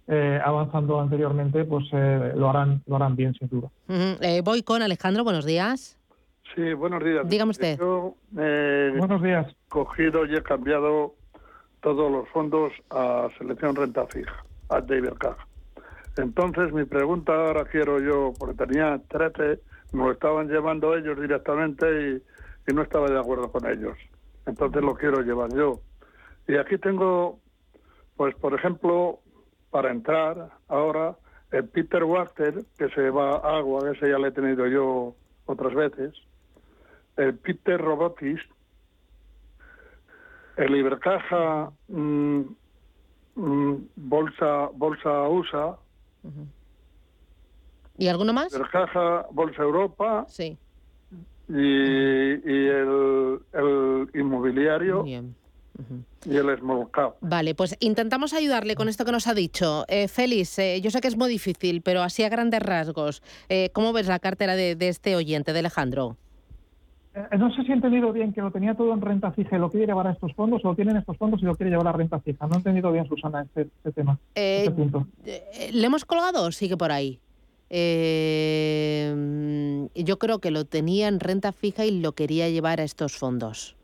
eh, 0.07 0.41
avanzando 0.45 1.01
anteriormente, 1.01 1.65
pues 1.65 1.87
eh, 1.93 2.33
lo 2.37 2.49
harán 2.49 2.83
lo 2.87 2.97
harán 2.97 3.17
bien, 3.17 3.35
sin 3.35 3.49
duda. 3.49 3.69
voy 4.45 4.63
con 4.63 4.83
Alejandro, 4.83 5.25
buenos 5.25 5.45
días. 5.45 5.99
Sí, 6.55 6.73
buenos 6.73 7.05
días. 7.05 7.29
Dígame 7.29 7.51
usted. 7.51 7.79
Yo, 7.79 8.15
buenos 8.31 9.23
días. 9.23 9.47
cogido 9.69 10.25
y 10.25 10.35
he 10.35 10.43
cambiado 10.43 11.15
todos 11.81 12.11
los 12.11 12.29
fondos 12.31 12.73
a 12.91 13.29
selección 13.39 13.77
renta 13.77 14.07
fija, 14.07 14.45
a 14.69 14.81
David 14.81 15.13
Caja. 15.19 15.48
Entonces, 16.19 16.73
mi 16.73 16.85
pregunta 16.85 17.33
ahora 17.33 17.65
quiero 17.65 18.01
yo, 18.01 18.35
porque 18.37 18.67
tenía 18.67 19.01
13, 19.09 19.61
me 19.93 20.03
lo 20.03 20.11
estaban 20.11 20.49
llevando 20.49 20.97
ellos 20.97 21.19
directamente 21.19 22.23
y, 22.67 22.73
no 22.75 22.83
estaba 22.83 23.09
de 23.09 23.19
acuerdo 23.19 23.51
con 23.51 23.65
ellos. 23.67 23.97
Entonces 24.45 24.83
lo 24.83 24.95
quiero 24.95 25.23
llevar 25.23 25.55
yo. 25.55 25.81
Y 26.47 26.57
aquí 26.57 26.77
tengo, 26.77 27.39
pues, 28.17 28.35
por 28.35 28.53
ejemplo, 28.53 29.21
para 29.71 29.91
entrar 29.91 30.51
ahora, 30.67 31.17
el 31.53 31.67
Peter 31.69 32.03
Wachter, 32.05 32.65
que 32.77 32.91
se 32.91 33.11
va 33.11 33.37
a 33.37 33.59
agua, 33.59 33.91
ese 33.91 34.11
ya 34.11 34.19
lo 34.19 34.27
he 34.27 34.33
tenido 34.33 34.67
yo 34.67 35.15
otras 35.47 35.73
veces, 35.73 36.15
el 37.17 37.39
Peter 37.39 37.81
Robotics, 37.81 38.45
el 40.57 40.77
Ibercaja 40.77 41.71
mm, 41.87 42.41
mm, 43.37 43.77
Bolsa 43.97 44.69
Bolsa 44.75 45.29
USA. 45.29 45.79
¿Y 47.97 48.09
alguno 48.09 48.33
más? 48.33 48.53
Ibercaja 48.53 49.27
Bolsa 49.33 49.63
Europa. 49.63 50.25
Sí. 50.29 50.57
Y, 51.49 51.55
el, 51.55 53.41
el, 53.53 54.11
inmobiliario. 54.15 55.03
Bien. 55.03 55.35
Y 56.27 56.37
el 56.37 56.59
small 56.59 56.91
cap. 56.91 57.17
Vale, 57.21 57.55
pues 57.55 57.77
intentamos 57.81 58.33
ayudarle 58.35 58.75
con 58.75 58.89
esto 58.89 59.05
que 59.05 59.13
nos 59.13 59.27
ha 59.29 59.35
dicho. 59.35 59.85
Eh, 59.89 60.09
Félix, 60.09 60.59
eh, 60.59 60.81
yo 60.81 60.91
sé 60.91 61.01
que 61.01 61.09
es 61.09 61.17
muy 61.17 61.31
difícil, 61.31 61.83
pero 61.83 62.03
así 62.03 62.25
a 62.25 62.29
grandes 62.29 62.61
rasgos, 62.61 63.23
eh, 63.49 63.71
¿cómo 63.73 63.93
ves 63.93 64.09
la 64.09 64.19
cartera 64.19 64.57
de, 64.57 64.75
de 64.75 64.89
este 64.89 65.15
oyente, 65.15 65.53
de 65.53 65.61
Alejandro? 65.61 66.17
Eh, 67.19 67.39
no 67.39 67.51
sé 67.53 67.65
si 67.65 67.73
he 67.73 67.75
entendido 67.75 68.13
bien 68.13 68.33
que 68.33 68.41
lo 68.41 68.53
tenía 68.53 68.75
todo 68.75 68.93
en 68.93 69.01
renta 69.01 69.33
fija 69.33 69.57
y 69.57 69.59
lo 69.59 69.71
quiere 69.71 69.87
llevar 69.87 70.07
a 70.07 70.13
estos 70.13 70.33
fondos 70.35 70.65
o 70.65 70.69
lo 70.69 70.77
tiene 70.77 70.93
en 70.93 70.99
estos 70.99 71.17
fondos 71.17 71.43
y 71.43 71.47
lo 71.47 71.57
quiere 71.57 71.71
llevar 71.71 71.89
a 71.89 71.93
renta 71.93 72.21
fija. 72.21 72.47
No 72.47 72.55
he 72.55 72.59
entendido 72.59 72.93
bien, 72.93 73.09
Susana, 73.09 73.43
este, 73.43 73.63
este 73.63 73.93
tema, 73.93 74.19
eh, 74.35 74.65
este 74.65 74.71
punto. 74.71 75.07
Eh, 75.25 75.71
¿Le 75.73 75.87
hemos 75.87 76.05
colgado 76.05 76.45
o 76.45 76.53
sigue 76.53 76.77
por 76.77 76.93
ahí? 76.93 77.21
yo 77.71 77.79
creo 80.19 80.39
que 80.39 80.51
lo 80.51 80.65
tenía 80.65 81.07
en 81.07 81.21
renta 81.21 81.53
fija 81.53 81.85
y 81.85 82.01
lo 82.01 82.13
quería 82.13 82.49
llevar 82.49 82.81
a 82.81 82.85
estos 82.85 83.19
fondos. 83.19 83.77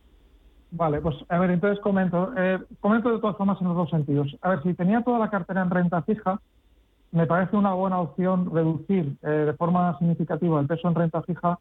Vale, 0.71 1.03
pues 1.03 1.17
a 1.29 1.39
ver, 1.39 1.51
entonces 1.51 1.81
comento. 1.81 2.33
comento 2.81 3.13
de 3.13 3.19
todas 3.19 3.37
formas 3.37 3.61
en 3.61 3.69
los 3.69 3.77
dos 3.77 3.91
sentidos. 3.91 4.35
A 4.41 4.49
ver, 4.49 4.63
si 4.63 4.73
tenía 4.73 5.03
toda 5.03 5.19
la 5.19 5.29
cartera 5.29 5.61
en 5.61 5.69
renta 5.69 6.01
fija, 6.01 6.41
me 7.13 7.27
parece 7.27 7.57
una 7.57 7.75
buena 7.75 8.01
opción 8.01 8.51
reducir 8.55 9.19
de 9.21 9.53
forma 9.53 9.99
significativa 9.99 10.59
el 10.61 10.67
peso 10.67 10.89
en 10.89 10.95
renta 10.95 11.21
fija 11.21 11.59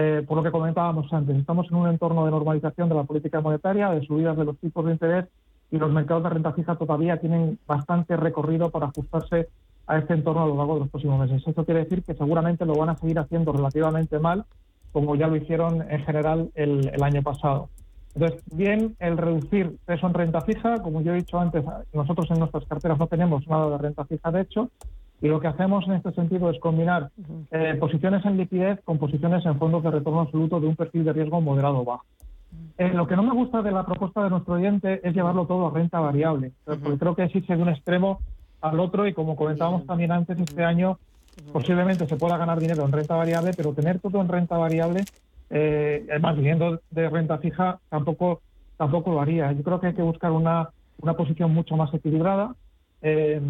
eh, 0.00 0.24
por 0.24 0.36
lo 0.36 0.44
que 0.44 0.52
comentábamos 0.52 1.12
antes. 1.12 1.36
Estamos 1.36 1.66
en 1.70 1.76
un 1.76 1.88
entorno 1.88 2.24
de 2.24 2.30
normalización 2.30 2.88
de 2.88 2.94
la 2.94 3.02
política 3.02 3.40
monetaria, 3.40 3.90
de 3.90 4.06
subidas 4.06 4.36
de 4.36 4.44
los 4.44 4.56
tipos 4.58 4.84
de 4.84 4.92
interés 4.92 5.24
y 5.72 5.76
los 5.76 5.90
mercados 5.90 6.22
de 6.22 6.30
renta 6.30 6.52
fija 6.52 6.76
todavía 6.76 7.16
tienen 7.16 7.58
bastante 7.66 8.16
recorrido 8.16 8.70
para 8.70 8.86
ajustarse 8.86 9.48
a 9.88 9.98
este 9.98 10.14
entorno 10.14 10.44
a 10.44 10.46
lo 10.46 10.56
largo 10.56 10.74
de 10.74 10.80
los 10.82 10.88
próximos 10.90 11.18
meses. 11.18 11.42
Esto 11.44 11.64
quiere 11.64 11.80
decir 11.80 12.04
que 12.04 12.14
seguramente 12.14 12.64
lo 12.64 12.74
van 12.74 12.90
a 12.90 12.96
seguir 12.96 13.18
haciendo 13.18 13.52
relativamente 13.52 14.20
mal, 14.20 14.44
como 14.92 15.16
ya 15.16 15.26
lo 15.26 15.34
hicieron 15.34 15.82
en 15.90 16.04
general 16.04 16.48
el, 16.54 16.92
el 16.94 17.02
año 17.02 17.22
pasado. 17.22 17.68
Entonces, 18.14 18.40
bien 18.54 18.94
el 19.00 19.18
reducir 19.18 19.78
peso 19.84 20.06
en 20.06 20.14
renta 20.14 20.42
fija, 20.42 20.80
como 20.80 21.00
yo 21.00 21.12
he 21.12 21.16
dicho 21.16 21.40
antes, 21.40 21.64
nosotros 21.92 22.30
en 22.30 22.38
nuestras 22.38 22.64
carteras 22.66 23.00
no 23.00 23.08
tenemos 23.08 23.48
nada 23.48 23.68
de 23.70 23.78
renta 23.78 24.04
fija, 24.04 24.30
de 24.30 24.42
hecho, 24.42 24.70
y 25.20 25.28
lo 25.28 25.40
que 25.40 25.48
hacemos 25.48 25.86
en 25.86 25.94
este 25.94 26.12
sentido 26.12 26.50
es 26.50 26.58
combinar 26.60 27.10
eh, 27.50 27.76
posiciones 27.78 28.24
en 28.24 28.36
liquidez 28.36 28.80
con 28.84 28.98
posiciones 28.98 29.44
en 29.46 29.58
fondos 29.58 29.82
de 29.82 29.90
retorno 29.90 30.20
absoluto 30.20 30.60
de 30.60 30.68
un 30.68 30.76
perfil 30.76 31.04
de 31.04 31.12
riesgo 31.12 31.40
moderado 31.40 31.78
o 31.78 31.84
bajo. 31.84 32.04
Eh, 32.78 32.92
lo 32.94 33.06
que 33.06 33.16
no 33.16 33.24
me 33.24 33.34
gusta 33.34 33.60
de 33.62 33.72
la 33.72 33.84
propuesta 33.84 34.22
de 34.22 34.30
nuestro 34.30 34.54
oyente 34.54 35.00
es 35.02 35.14
llevarlo 35.14 35.46
todo 35.46 35.66
a 35.66 35.70
renta 35.70 35.98
variable, 35.98 36.52
porque 36.64 36.98
creo 36.98 37.14
que 37.16 37.24
existe 37.24 37.56
de 37.56 37.62
un 37.62 37.68
extremo 37.68 38.20
al 38.60 38.78
otro 38.78 39.06
y 39.06 39.12
como 39.12 39.36
comentábamos 39.36 39.84
también 39.86 40.12
antes, 40.12 40.38
este 40.38 40.64
año 40.64 40.98
posiblemente 41.52 42.06
se 42.06 42.16
pueda 42.16 42.36
ganar 42.36 42.58
dinero 42.58 42.84
en 42.84 42.92
renta 42.92 43.16
variable, 43.16 43.52
pero 43.56 43.72
tener 43.72 43.98
todo 44.00 44.20
en 44.20 44.28
renta 44.28 44.56
variable, 44.56 45.04
eh, 45.50 46.06
más 46.20 46.36
viniendo 46.36 46.80
de 46.90 47.08
renta 47.08 47.38
fija, 47.38 47.78
tampoco, 47.88 48.40
tampoco 48.76 49.12
lo 49.12 49.20
haría. 49.20 49.52
Yo 49.52 49.62
creo 49.62 49.80
que 49.80 49.88
hay 49.88 49.94
que 49.94 50.02
buscar 50.02 50.30
una, 50.30 50.70
una 51.00 51.14
posición 51.14 51.52
mucho 51.52 51.76
más 51.76 51.92
equilibrada. 51.92 52.54
Eh, 53.02 53.40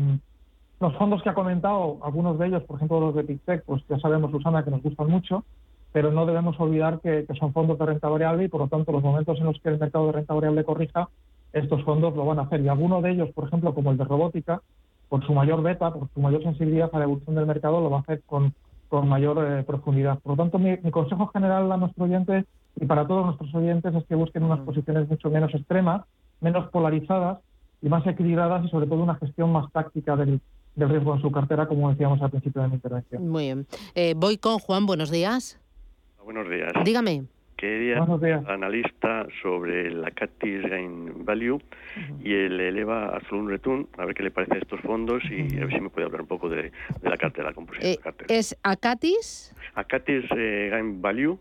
los 0.80 0.94
fondos 0.96 1.22
que 1.22 1.30
ha 1.30 1.34
comentado, 1.34 1.98
algunos 2.02 2.38
de 2.38 2.46
ellos, 2.46 2.62
por 2.64 2.76
ejemplo 2.76 3.00
los 3.00 3.14
de 3.14 3.24
PICTEC, 3.24 3.64
pues 3.64 3.82
ya 3.88 3.98
sabemos, 3.98 4.30
Susana, 4.30 4.64
que 4.64 4.70
nos 4.70 4.82
gustan 4.82 5.10
mucho, 5.10 5.44
pero 5.92 6.12
no 6.12 6.26
debemos 6.26 6.58
olvidar 6.60 7.00
que, 7.00 7.26
son 7.38 7.52
fondos 7.52 7.78
de 7.78 7.86
renta 7.86 8.08
variable 8.08 8.44
y 8.44 8.48
por 8.48 8.60
lo 8.60 8.68
tanto 8.68 8.92
los 8.92 9.02
momentos 9.02 9.38
en 9.38 9.46
los 9.46 9.60
que 9.60 9.70
el 9.70 9.78
mercado 9.78 10.06
de 10.06 10.12
renta 10.12 10.34
variable 10.34 10.64
corrija, 10.64 11.08
estos 11.52 11.82
fondos 11.82 12.14
lo 12.14 12.26
van 12.26 12.38
a 12.38 12.42
hacer. 12.42 12.60
Y 12.60 12.68
alguno 12.68 13.00
de 13.00 13.10
ellos, 13.10 13.30
por 13.34 13.48
ejemplo, 13.48 13.74
como 13.74 13.90
el 13.90 13.96
de 13.96 14.04
robótica, 14.04 14.62
por 15.08 15.24
su 15.26 15.32
mayor 15.32 15.62
beta, 15.62 15.92
por 15.92 16.08
su 16.12 16.20
mayor 16.20 16.42
sensibilidad 16.42 16.90
a 16.92 16.98
la 16.98 17.04
evolución 17.04 17.34
del 17.34 17.46
mercado, 17.46 17.80
lo 17.80 17.90
va 17.90 17.98
a 17.98 18.00
hacer 18.00 18.22
con, 18.26 18.54
con 18.88 19.08
mayor 19.08 19.44
eh, 19.44 19.62
profundidad. 19.64 20.18
Por 20.20 20.32
lo 20.32 20.36
tanto, 20.36 20.58
mi, 20.58 20.76
consejo 20.90 21.26
general 21.28 21.72
a 21.72 21.76
nuestro 21.78 22.04
oyente 22.04 22.44
y 22.76 22.86
para 22.86 23.06
todos 23.06 23.24
nuestros 23.24 23.52
oyentes 23.54 23.94
es 23.94 24.04
que 24.04 24.14
busquen 24.14 24.44
unas 24.44 24.60
posiciones 24.60 25.08
mucho 25.08 25.30
menos 25.30 25.52
extremas, 25.54 26.02
menos 26.40 26.70
polarizadas 26.70 27.38
y 27.80 27.88
más 27.88 28.06
equilibradas 28.06 28.64
y 28.64 28.68
sobre 28.68 28.86
todo 28.86 29.02
una 29.02 29.16
gestión 29.16 29.50
más 29.50 29.72
táctica 29.72 30.14
del, 30.14 30.40
del 30.78 30.88
riesgo 30.88 31.14
en 31.14 31.20
su 31.20 31.30
cartera, 31.30 31.66
como 31.66 31.90
decíamos 31.90 32.22
al 32.22 32.30
principio 32.30 32.62
de 32.62 32.68
mi 32.68 32.74
intervención. 32.74 33.28
Muy 33.28 33.44
bien. 33.44 33.66
Eh, 33.94 34.14
voy 34.16 34.38
con 34.38 34.58
Juan, 34.58 34.86
buenos 34.86 35.10
días. 35.10 35.60
Buenos 36.24 36.48
días. 36.48 36.72
Dígame. 36.84 37.24
Quería 37.56 37.98
analista 38.46 39.26
sobre 39.42 39.90
la 39.90 40.12
Catis 40.12 40.62
Gain 40.62 41.24
Value 41.24 41.60
y 42.22 42.32
el 42.32 42.60
Eleva 42.60 43.16
Absolute 43.16 43.50
Return, 43.50 43.88
a 43.98 44.04
ver 44.04 44.14
qué 44.14 44.22
le 44.22 44.30
parece 44.30 44.54
a 44.54 44.58
estos 44.58 44.80
fondos 44.82 45.24
y 45.24 45.56
a 45.56 45.64
ver 45.64 45.72
si 45.72 45.80
me 45.80 45.90
puede 45.90 46.06
hablar 46.06 46.20
un 46.20 46.28
poco 46.28 46.48
de, 46.48 46.70
la 47.02 47.16
cartera, 47.16 47.48
la 47.48 47.54
composición 47.54 47.90
de 47.90 47.96
la 47.96 48.02
cartera. 48.02 48.32
¿Es 48.32 48.56
Acatis? 48.62 49.52
Acatis 49.74 50.24
eh, 50.36 50.68
Gain 50.70 51.02
Value. 51.02 51.36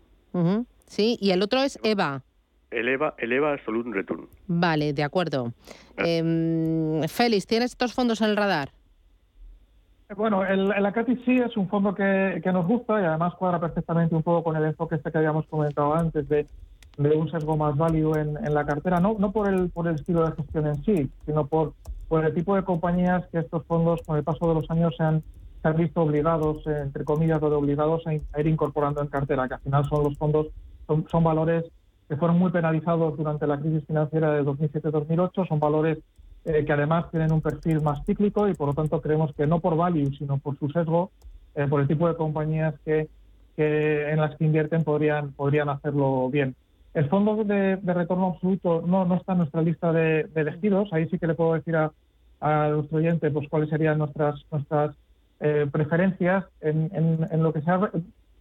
Sí, 0.86 1.16
y 1.20 1.30
el 1.30 1.42
otro 1.42 1.60
es 1.60 1.78
EVA. 1.84 2.24
Eleva, 2.72 3.14
eleva 3.18 3.52
Absolute 3.52 3.90
Return. 3.92 4.26
Vale, 4.48 4.92
de 4.92 5.04
acuerdo. 5.04 5.52
Eh, 5.98 7.04
Félix, 7.06 7.46
¿tienes 7.46 7.70
estos 7.70 7.94
fondos 7.94 8.20
en 8.22 8.30
el 8.30 8.36
radar? 8.36 8.72
Bueno, 10.16 10.42
el, 10.42 10.72
el 10.72 10.86
Acati 10.86 11.16
sí 11.26 11.36
es 11.36 11.54
un 11.58 11.68
fondo 11.68 11.94
que, 11.94 12.40
nos 12.46 12.66
gusta 12.66 12.98
y 13.00 13.04
además 13.04 13.34
cuadra 13.34 13.60
perfectamente 13.60 14.14
un 14.14 14.22
poco 14.22 14.42
con 14.42 14.56
el 14.56 14.64
enfoque 14.64 14.94
este 14.94 15.12
que 15.12 15.18
habíamos 15.18 15.46
comentado 15.48 15.94
antes 15.94 16.26
de, 16.30 16.46
un 16.96 17.30
sesgo 17.30 17.58
más 17.58 17.76
value 17.76 18.16
en, 18.16 18.54
la 18.54 18.64
cartera, 18.64 19.00
no, 19.00 19.16
no 19.18 19.32
por, 19.32 19.52
el, 19.52 19.68
por 19.68 19.86
el 19.86 19.96
estilo 19.96 20.24
de 20.24 20.32
gestión 20.32 20.66
en 20.66 20.82
sí, 20.82 21.10
sino 21.26 21.46
por, 21.46 21.74
por 22.08 22.24
el 22.24 22.34
tipo 22.34 22.56
de 22.56 22.64
compañías 22.64 23.26
que 23.30 23.40
estos 23.40 23.66
fondos 23.66 24.00
con 24.06 24.16
el 24.16 24.24
paso 24.24 24.48
de 24.48 24.54
los 24.54 24.70
años 24.70 24.96
se 24.96 25.02
han, 25.02 25.22
se 25.60 25.68
han 25.68 25.76
visto 25.76 26.00
obligados, 26.00 26.66
entre 26.66 27.04
comillas, 27.04 27.42
o 27.42 27.50
de 27.50 27.56
obligados 27.56 28.06
a, 28.06 28.14
ir 28.14 28.46
incorporando 28.46 29.02
en 29.02 29.08
cartera, 29.08 29.46
que 29.46 29.54
al 29.54 29.60
final 29.60 29.84
son 29.90 30.04
los 30.04 30.16
fondos, 30.16 30.46
son, 30.86 31.06
son 31.10 31.22
valores 31.22 31.66
que 32.08 32.16
fueron 32.16 32.38
muy 32.38 32.50
penalizados 32.50 33.14
durante 33.14 33.46
la 33.46 33.60
crisis 33.60 33.84
financiera 33.86 34.32
de 34.32 34.42
2007-2008, 34.42 35.46
son 35.46 35.60
valores 35.60 35.98
eh, 36.44 36.64
que 36.64 36.72
además 36.72 37.10
tienen 37.10 37.32
un 37.32 37.40
perfil 37.40 37.82
más 37.82 38.04
cíclico 38.06 38.48
y 38.48 38.54
por 38.54 38.68
lo 38.68 38.74
tanto 38.74 39.00
creemos 39.00 39.34
que 39.34 39.46
no 39.46 39.60
por 39.60 39.76
value, 39.76 40.12
sino 40.16 40.38
por 40.38 40.58
su 40.58 40.68
sesgo, 40.70 41.10
eh, 41.54 41.66
por 41.66 41.80
el 41.80 41.88
tipo 41.88 42.08
de 42.08 42.16
compañías 42.16 42.74
que, 42.84 43.08
que, 43.56 44.10
en 44.10 44.20
las 44.20 44.36
que 44.36 44.44
invierten 44.44 44.84
podrían, 44.84 45.32
podrían 45.32 45.68
hacerlo 45.68 46.28
bien. 46.30 46.54
El 46.94 47.08
fondo 47.08 47.44
de, 47.44 47.76
retorno 47.76 48.28
absoluto 48.28 48.82
no, 48.86 49.04
no 49.04 49.16
está 49.16 49.32
en 49.32 49.38
nuestra 49.38 49.62
lista 49.62 49.92
de, 49.92 50.28
elegidos. 50.34 50.92
Ahí 50.92 51.08
sí 51.08 51.18
que 51.18 51.26
le 51.26 51.34
puedo 51.34 51.54
decir 51.54 51.76
a, 51.76 51.92
a 52.40 52.68
nuestro 52.68 52.98
oyente 52.98 53.30
pues, 53.30 53.48
cuáles 53.48 53.68
serían 53.68 53.98
nuestras, 53.98 54.40
nuestras 54.50 54.96
eh, 55.40 55.66
preferencias 55.70 56.44
en, 56.60 56.90
en, 56.92 57.26
en, 57.30 57.42
lo 57.42 57.52
que 57.52 57.60
sea. 57.62 57.90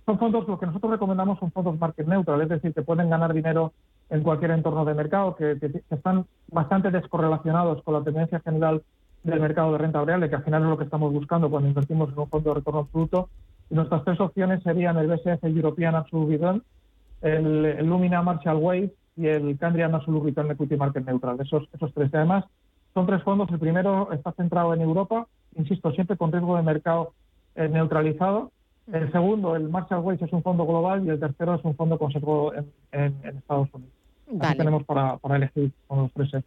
Son 0.05 0.17
fondos, 0.17 0.47
lo 0.47 0.57
que 0.57 0.65
nosotros 0.65 0.91
recomendamos 0.91 1.37
son 1.39 1.51
fondos 1.51 1.77
market 1.77 2.07
neutral, 2.07 2.41
es 2.41 2.49
decir, 2.49 2.73
que 2.73 2.81
pueden 2.81 3.09
ganar 3.09 3.33
dinero 3.33 3.73
en 4.09 4.23
cualquier 4.23 4.51
entorno 4.51 4.85
de 4.85 4.93
mercado, 4.93 5.35
que, 5.35 5.57
están 5.89 6.25
bastante 6.49 6.91
descorrelacionados 6.91 7.83
con 7.83 7.93
la 7.93 8.03
tendencia 8.03 8.39
general 8.39 8.81
del 9.23 9.41
mercado 9.41 9.73
de 9.73 9.79
renta 9.79 9.99
variable, 9.99 10.29
que 10.29 10.35
al 10.35 10.43
final 10.43 10.63
es 10.63 10.69
lo 10.69 10.77
que 10.77 10.85
estamos 10.85 11.11
buscando 11.11 11.49
cuando 11.49 11.67
invertimos 11.67 12.09
en 12.11 12.19
un 12.19 12.29
fondo 12.29 12.49
de 12.49 12.55
retorno 12.55 12.81
absoluto. 12.81 13.29
Y 13.69 13.75
nuestras 13.75 14.05
tres 14.05 14.19
opciones 14.21 14.63
serían 14.63 14.97
el 14.97 15.07
BSF 15.07 15.43
European 15.43 15.95
Absolute 15.95 16.37
Return, 16.37 16.63
el, 17.21 17.85
Lumina 17.85 18.21
Marshall 18.21 18.57
Wave 18.57 18.93
y 19.17 19.27
el 19.27 19.57
Candrian 19.57 19.93
Absolute 19.93 20.27
Return 20.27 20.51
Equity 20.51 20.77
Market 20.77 21.05
Neutral. 21.05 21.41
Esos, 21.41 21.67
esos 21.73 21.93
tres. 21.93 22.13
además, 22.13 22.45
son 22.93 23.05
tres 23.05 23.21
fondos. 23.23 23.49
El 23.51 23.59
primero 23.59 24.11
está 24.13 24.31
centrado 24.31 24.73
en 24.73 24.81
Europa, 24.81 25.27
insisto, 25.55 25.91
siempre 25.91 26.15
con 26.15 26.31
riesgo 26.31 26.55
de 26.55 26.63
mercado 26.63 27.11
eh, 27.55 27.67
neutralizado. 27.67 28.51
El 28.89 29.11
segundo, 29.11 29.57
el 29.57 29.67
Marshall 29.67 29.99
Wave, 29.99 30.19
es 30.21 30.31
un 30.31 30.43
fondo 30.43 30.65
global 30.65 31.05
y 31.05 31.09
el 31.09 31.19
tercero 31.19 31.55
es 31.55 31.65
un 31.65 31.75
fondo 31.75 31.99
con 31.99 32.09
en 32.93 33.15
Estados 33.25 33.67
Unidos 33.73 33.96
tenemos 34.57 34.83
para, 34.85 35.19
elegir 35.35 35.71
con 35.87 36.11
los. 36.15 36.43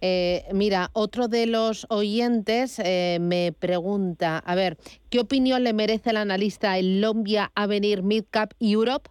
Eh, 0.00 0.44
mira, 0.52 0.90
otro 0.92 1.28
de 1.28 1.46
los 1.46 1.86
oyentes 1.90 2.78
eh, 2.78 3.18
me 3.20 3.52
pregunta, 3.52 4.38
a 4.38 4.54
ver, 4.54 4.78
¿qué 5.10 5.20
opinión 5.20 5.62
le 5.62 5.72
merece 5.72 6.10
al 6.10 6.16
analista 6.16 6.78
el 6.78 7.00
Lombia 7.00 7.52
Avenir 7.54 8.02
Midcap 8.02 8.52
Europe? 8.60 9.10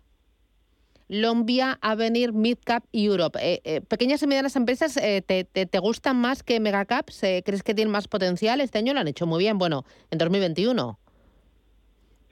Lombia 1.07 1.77
Avenir 1.81 2.33
Midcap 2.33 2.83
Europe. 2.91 3.37
Eh, 3.41 3.81
pequeñas 3.87 4.23
y 4.23 4.27
medianas 4.27 4.55
empresas, 4.55 4.95
te, 4.95 5.43
te, 5.45 5.79
gustan 5.79 6.17
más 6.17 6.41
que 6.41 6.59
megacaps? 6.59 7.19
¿Crees 7.19 7.61
que 7.61 7.75
tienen 7.75 7.91
más 7.91 8.07
potencial? 8.07 8.59
Este 8.59 8.79
año 8.79 8.93
lo 8.93 9.01
han 9.01 9.07
hecho 9.07 9.27
muy 9.27 9.39
bien, 9.39 9.59
bueno, 9.59 9.85
en 10.09 10.17
2021. 10.17 10.97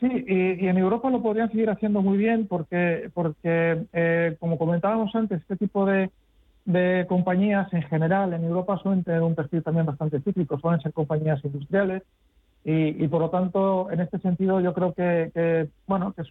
Sí, 0.04 0.26
y, 0.28 0.68
en 0.68 0.78
Europa 0.78 1.10
lo 1.10 1.22
podrían 1.22 1.50
seguir 1.50 1.70
haciendo 1.70 2.02
muy 2.02 2.18
bien 2.18 2.46
porque, 2.46 3.10
porque 3.14 3.86
eh, 3.94 4.36
como 4.38 4.58
comentábamos 4.58 5.16
antes, 5.16 5.40
este 5.40 5.56
tipo 5.56 5.86
de, 5.86 6.10
compañías 7.08 7.72
en 7.74 7.84
general 7.84 8.34
en 8.34 8.44
Europa 8.44 8.78
suelen 8.84 9.06
tener 9.06 9.22
un 9.22 9.34
perfil 9.34 9.64
también 9.64 9.86
bastante 9.86 10.20
cíclico, 10.20 10.60
suelen 10.60 10.82
ser 10.82 10.92
compañías 10.92 11.40
industriales 11.46 12.04
y, 12.66 13.08
por 13.08 13.22
lo 13.22 13.30
tanto, 13.30 13.90
en 13.92 14.02
este 14.02 14.20
sentido, 14.20 14.60
yo 14.60 14.74
creo 14.74 14.94
que, 14.94 15.70
bueno, 15.88 16.12
que 16.12 16.24
es 16.24 16.30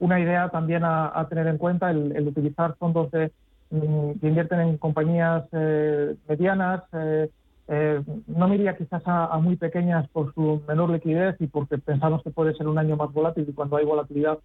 una 0.00 0.18
idea 0.18 0.48
también 0.48 0.82
a, 0.84 1.24
tener 1.28 1.46
en 1.46 1.58
cuenta 1.58 1.92
el, 1.92 2.26
utilizar 2.26 2.74
fondos 2.78 3.12
de, 3.12 3.30
mm, 3.70 4.18
que 4.20 4.26
invierten 4.26 4.58
en 4.58 4.76
compañías 4.78 5.44
eh, 5.52 6.16
medianas. 6.28 6.82
Eh, 6.92 7.28
eh, 7.66 8.02
no 8.26 8.48
me 8.48 8.56
iría 8.56 8.76
quizás 8.76 9.02
a, 9.06 9.38
muy 9.38 9.56
pequeñas 9.56 10.06
por 10.08 10.34
su 10.34 10.62
menor 10.68 10.90
liquidez 10.90 11.36
y 11.40 11.46
porque 11.46 11.78
pensamos 11.78 12.22
que 12.22 12.30
puede 12.30 12.54
ser 12.54 12.68
un 12.68 12.78
año 12.78 12.96
más 12.96 13.12
volátil 13.12 13.46
y 13.48 13.52
cuando 13.52 13.76
hay 13.76 13.86
volatilidad 13.86 14.38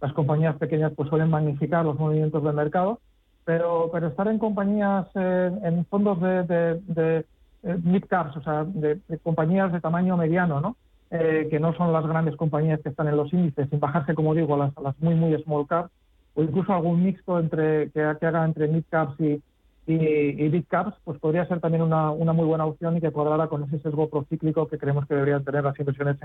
las 0.00 0.12
compañías 0.12 0.56
pequeñas 0.56 0.92
pues 0.96 1.08
suelen 1.08 1.30
magnificar 1.30 1.84
los 1.84 1.98
movimientos 1.98 2.42
del 2.42 2.52
mercado, 2.52 2.98
pero, 3.44 3.90
pero 3.92 4.08
estar 4.08 4.26
en 4.26 4.38
compañías, 4.38 5.06
eh, 5.14 5.50
en 5.62 5.84
fondos 5.86 6.20
de, 6.20 6.42
de, 6.42 7.24
eh, 7.62 7.78
mid 7.82 8.04
caps, 8.06 8.36
o 8.36 8.42
sea, 8.42 8.64
de, 8.64 9.00
compañías 9.22 9.72
de 9.72 9.80
tamaño 9.80 10.16
mediano, 10.16 10.60
¿no? 10.60 10.76
que 11.10 11.60
no 11.60 11.72
son 11.74 11.92
las 11.92 12.04
grandes 12.04 12.34
compañías 12.34 12.80
que 12.80 12.88
están 12.88 13.06
en 13.06 13.16
los 13.16 13.32
índices, 13.32 13.70
sin 13.70 13.78
bajarse, 13.78 14.16
como 14.16 14.34
digo, 14.34 14.56
a 14.56 14.72
las, 14.82 14.98
muy, 14.98 15.14
muy 15.14 15.40
small 15.44 15.64
caps, 15.64 15.92
o 16.34 16.42
incluso 16.42 16.72
algún 16.72 17.04
mixto 17.04 17.38
entre 17.38 17.92
que, 17.92 18.16
que 18.18 18.26
haga 18.26 18.44
entre 18.44 18.66
mid 18.66 18.82
caps 18.90 19.20
y, 19.20 19.40
y, 19.86 20.48
Big 20.48 20.66
Caps 20.66 20.96
pues 21.04 21.18
podría 21.18 21.46
ser 21.46 21.60
también 21.60 21.82
una, 21.82 22.10
una, 22.10 22.32
muy 22.32 22.46
buena 22.46 22.64
opción 22.64 22.96
y 22.96 23.00
que 23.02 23.10
cuadrara 23.10 23.48
con 23.48 23.64
ese 23.64 23.78
sesgo 23.80 24.08
procíclico 24.08 24.66
que 24.66 24.78
creemos 24.78 25.06
que 25.06 25.14
deberían 25.14 25.44
tener 25.44 25.62
las 25.62 25.78
inversiones 25.78 26.16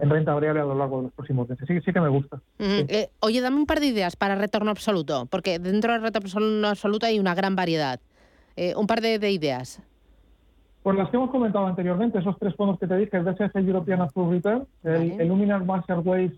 en, 0.00 0.10
renta 0.10 0.34
variable 0.34 0.62
a 0.62 0.64
lo 0.64 0.74
largo 0.74 0.96
de 0.96 1.02
los 1.04 1.12
próximos 1.12 1.48
meses. 1.48 1.64
Sí, 1.68 1.80
sí 1.80 1.92
que 1.92 2.00
me 2.00 2.08
gusta. 2.08 2.40
Eh, 2.58 3.10
oye, 3.20 3.40
dame 3.40 3.56
un 3.56 3.66
par 3.66 3.78
de 3.78 3.86
ideas 3.86 4.16
para 4.16 4.34
retorno 4.34 4.72
absoluto, 4.72 5.26
porque 5.30 5.60
dentro 5.60 5.92
del 5.92 6.02
retorno 6.02 6.66
absoluto 6.66 7.06
hay 7.06 7.20
una 7.20 7.34
gran 7.36 7.54
variedad. 7.54 8.00
Eh, 8.56 8.74
un 8.76 8.86
par 8.86 9.00
de, 9.00 9.30
ideas. 9.30 9.80
Pues 10.82 10.96
las 10.96 11.08
que 11.10 11.16
hemos 11.16 11.30
comentado 11.30 11.66
anteriormente, 11.66 12.18
esos 12.18 12.36
tres 12.38 12.54
fondos 12.56 12.78
que 12.78 12.86
te 12.86 12.96
dije, 12.96 13.16
el 13.16 13.24
DSF 13.24 13.54
European 13.56 14.00
Absolute 14.00 14.34
Return, 14.34 14.66
el, 14.82 15.28
Luminar 15.28 15.64
Master 15.64 15.98
Waves 15.98 16.36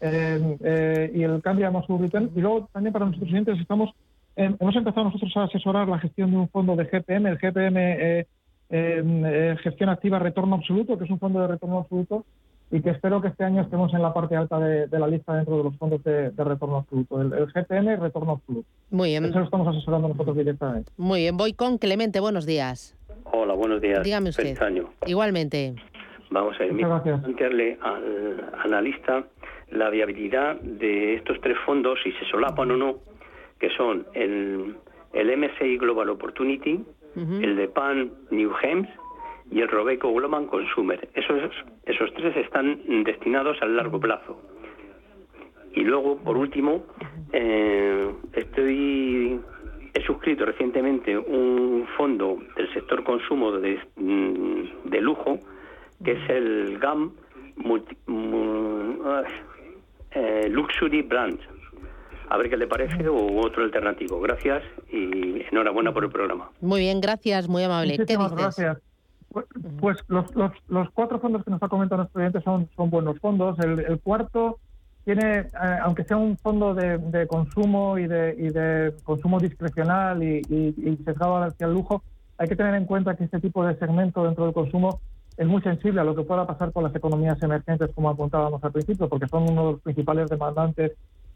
eh, 0.00 1.10
y 1.14 1.22
el 1.22 1.40
Cambia 1.42 1.68
Absolute 1.68 2.04
Return. 2.04 2.30
Y 2.34 2.40
luego 2.40 2.68
también 2.72 2.92
para 2.92 3.06
nuestros 3.06 3.28
clientes 3.28 3.58
estamos 3.58 3.90
hemos 4.36 4.76
empezado 4.76 5.04
nosotros 5.04 5.36
a 5.36 5.44
asesorar 5.44 5.88
la 5.88 5.98
gestión 5.98 6.30
de 6.30 6.36
un 6.38 6.48
fondo 6.48 6.76
de 6.76 6.84
GPM, 6.84 7.28
el 7.28 7.38
GPM 7.38 7.76
eh, 7.76 8.26
em, 8.68 9.24
eh, 9.24 9.56
Gestión 9.62 9.90
Activa 9.90 10.18
Retorno 10.18 10.56
Absoluto, 10.56 10.98
que 10.98 11.04
es 11.04 11.10
un 11.10 11.18
fondo 11.18 11.40
de 11.40 11.48
retorno 11.48 11.78
absoluto 11.78 12.24
y 12.70 12.80
que 12.80 12.90
espero 12.90 13.20
que 13.20 13.28
este 13.28 13.44
año 13.44 13.62
estemos 13.62 13.92
en 13.94 14.02
la 14.02 14.12
parte 14.12 14.36
alta 14.36 14.58
de, 14.58 14.88
la 14.98 15.06
lista 15.06 15.34
dentro 15.34 15.58
de 15.58 15.64
los 15.64 15.76
fondos 15.76 16.02
de, 16.02 16.30
retorno 16.30 16.78
absoluto. 16.78 17.20
El, 17.20 17.46
GPM 17.52 17.96
Retorno 17.96 18.32
Absoluto. 18.32 18.68
Muy 18.90 19.10
bien. 19.10 19.24
Eso 19.26 19.38
lo 19.38 19.44
estamos 19.44 19.68
asesorando 19.68 20.08
nosotros 20.08 20.36
directamente. 20.36 20.90
Muy 20.96 21.20
bien. 21.20 21.36
Voy 21.36 21.52
con 21.52 21.78
Clemente. 21.78 22.20
Buenos 22.20 22.46
días. 22.46 22.96
Hola, 23.24 23.54
buenos 23.54 23.80
días. 23.80 24.02
Dígame 24.02 24.30
usted. 24.30 24.56
Igualmente. 25.06 25.74
Vamos 26.30 26.58
a 26.58 26.64
ir. 26.64 26.76
plantearle 26.76 27.78
al 27.80 28.44
analista 28.64 29.24
la 29.70 29.90
viabilidad 29.90 30.56
de 30.60 31.14
estos 31.14 31.40
tres 31.40 31.56
fondos, 31.64 31.98
si 32.02 32.12
se 32.12 32.24
solapan 32.30 32.70
o 32.72 32.76
no, 32.76 32.94
que 33.64 33.74
son 33.76 34.06
el, 34.12 34.76
el 35.14 35.38
MSI 35.38 35.78
Global 35.78 36.10
Opportunity, 36.10 36.84
el 37.16 37.56
de 37.56 37.66
Pan 37.68 38.10
New 38.30 38.52
Hems 38.62 38.90
y 39.50 39.62
el 39.62 39.68
Robeco 39.68 40.12
Global 40.12 40.46
Consumer. 40.48 41.08
Esos, 41.14 41.50
esos 41.86 42.12
tres 42.12 42.36
están 42.36 42.78
destinados 43.04 43.56
al 43.62 43.74
largo 43.74 43.98
plazo. 43.98 44.38
Y 45.72 45.80
luego, 45.80 46.18
por 46.18 46.36
último, 46.36 46.84
eh, 47.32 48.10
estoy 48.34 49.40
he 49.94 50.02
suscrito 50.02 50.44
recientemente 50.44 51.16
un 51.16 51.86
fondo 51.96 52.36
del 52.56 52.70
sector 52.74 53.02
consumo 53.02 53.52
de, 53.52 53.80
mm, 53.96 54.90
de 54.90 55.00
lujo, 55.00 55.38
que 56.04 56.12
es 56.12 56.28
el 56.28 56.78
GAM 56.80 57.12
eh, 60.10 60.48
Luxury 60.50 61.00
Brands 61.00 61.53
a 62.28 62.36
ver 62.36 62.50
qué 62.50 62.56
le 62.56 62.66
parece 62.66 63.08
o 63.08 63.40
otro 63.44 63.64
alternativo. 63.64 64.20
Gracias 64.20 64.62
y 64.90 65.42
enhorabuena 65.50 65.92
por 65.92 66.04
el 66.04 66.10
programa. 66.10 66.50
Muy 66.60 66.80
bien, 66.80 67.00
gracias, 67.00 67.48
muy 67.48 67.62
amable. 67.62 67.96
¿Qué 67.96 68.16
dices? 68.16 68.32
gracias. 68.32 68.78
Pues, 69.32 69.46
pues 69.80 69.98
los, 70.06 70.34
los, 70.36 70.52
los, 70.68 70.90
cuatro 70.90 71.18
fondos 71.18 71.44
que 71.44 71.50
nos 71.50 71.62
ha 71.62 71.68
comentado 71.68 72.02
nuestro 72.02 72.20
cliente 72.20 72.40
son, 72.42 72.68
son 72.76 72.88
buenos 72.88 73.18
fondos. 73.18 73.58
El, 73.58 73.98
cuarto 74.00 74.60
tiene, 75.04 75.40
eh, 75.40 75.48
aunque 75.82 76.04
sea 76.04 76.16
un 76.16 76.38
fondo 76.38 76.72
de, 76.72 77.26
consumo 77.26 77.98
y 77.98 78.06
de, 78.06 78.36
y 78.38 78.50
de 78.50 78.94
consumo 79.02 79.40
discrecional 79.40 80.22
y, 80.22 80.40
y, 80.48 80.96
sesgado 81.04 81.38
hacia 81.38 81.66
el 81.66 81.74
lujo, 81.74 82.02
hay 82.38 82.46
que 82.46 82.54
tener 82.54 82.76
en 82.76 82.86
cuenta 82.86 83.16
que 83.16 83.24
este 83.24 83.40
tipo 83.40 83.66
de 83.66 83.76
segmento 83.76 84.24
dentro 84.24 84.44
del 84.44 84.54
consumo 84.54 85.00
es 85.36 85.46
muy 85.48 85.60
sensible 85.62 86.00
a 86.00 86.04
lo 86.04 86.14
que 86.14 86.22
pueda 86.22 86.46
pasar 86.46 86.72
con 86.72 86.84
las 86.84 86.94
economías 86.94 87.42
emergentes, 87.42 87.90
como 87.92 88.10
apuntábamos 88.10 88.62
al 88.62 88.70
principio, 88.70 89.08
porque 89.08 89.26
son 89.26 89.50
uno 89.50 89.66
de 89.66 89.72
los 89.72 89.80
principales 89.80 90.30
demandantes 90.30 90.92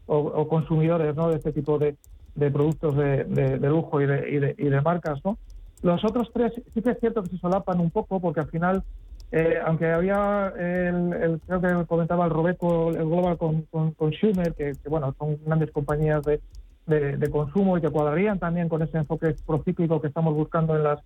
o, 0.09 0.47
consumidores 0.47 1.15
¿no? 1.15 1.29
de 1.29 1.35
este 1.35 1.51
tipo 1.51 1.77
de, 1.77 1.95
productos 2.35 2.95
de, 2.95 3.59
lujo 3.61 4.01
y 4.01 4.07
de, 4.07 4.55
y, 4.57 4.69
de, 4.69 4.81
marcas. 4.81 5.19
¿no? 5.23 5.37
Los 5.81 6.03
otros 6.03 6.31
tres 6.33 6.53
sí 6.73 6.81
que 6.81 6.91
es 6.91 6.99
cierto 6.99 7.23
que 7.23 7.29
se 7.29 7.37
solapan 7.37 7.79
un 7.79 7.91
poco 7.91 8.19
porque 8.19 8.39
al 8.41 8.49
final, 8.49 8.83
eh, 9.31 9.59
aunque 9.63 9.87
había, 9.87 10.51
el, 10.57 11.39
creo 11.45 11.61
que 11.61 11.85
comentaba 11.85 12.25
el 12.25 12.31
Robeco, 12.31 12.89
el 12.89 13.05
Global 13.05 13.37
Consumer, 13.37 14.53
que, 14.55 14.73
que 14.81 14.89
bueno, 14.89 15.13
son 15.17 15.37
grandes 15.45 15.71
compañías 15.71 16.23
de, 16.23 16.41
de, 16.87 17.29
consumo 17.29 17.77
y 17.77 17.81
que 17.81 17.89
cuadrarían 17.89 18.39
también 18.39 18.67
con 18.67 18.81
ese 18.81 18.97
enfoque 18.97 19.35
procíclico 19.45 20.01
que 20.01 20.07
estamos 20.07 20.33
buscando 20.33 20.75
en 20.75 20.83
las, 20.83 20.99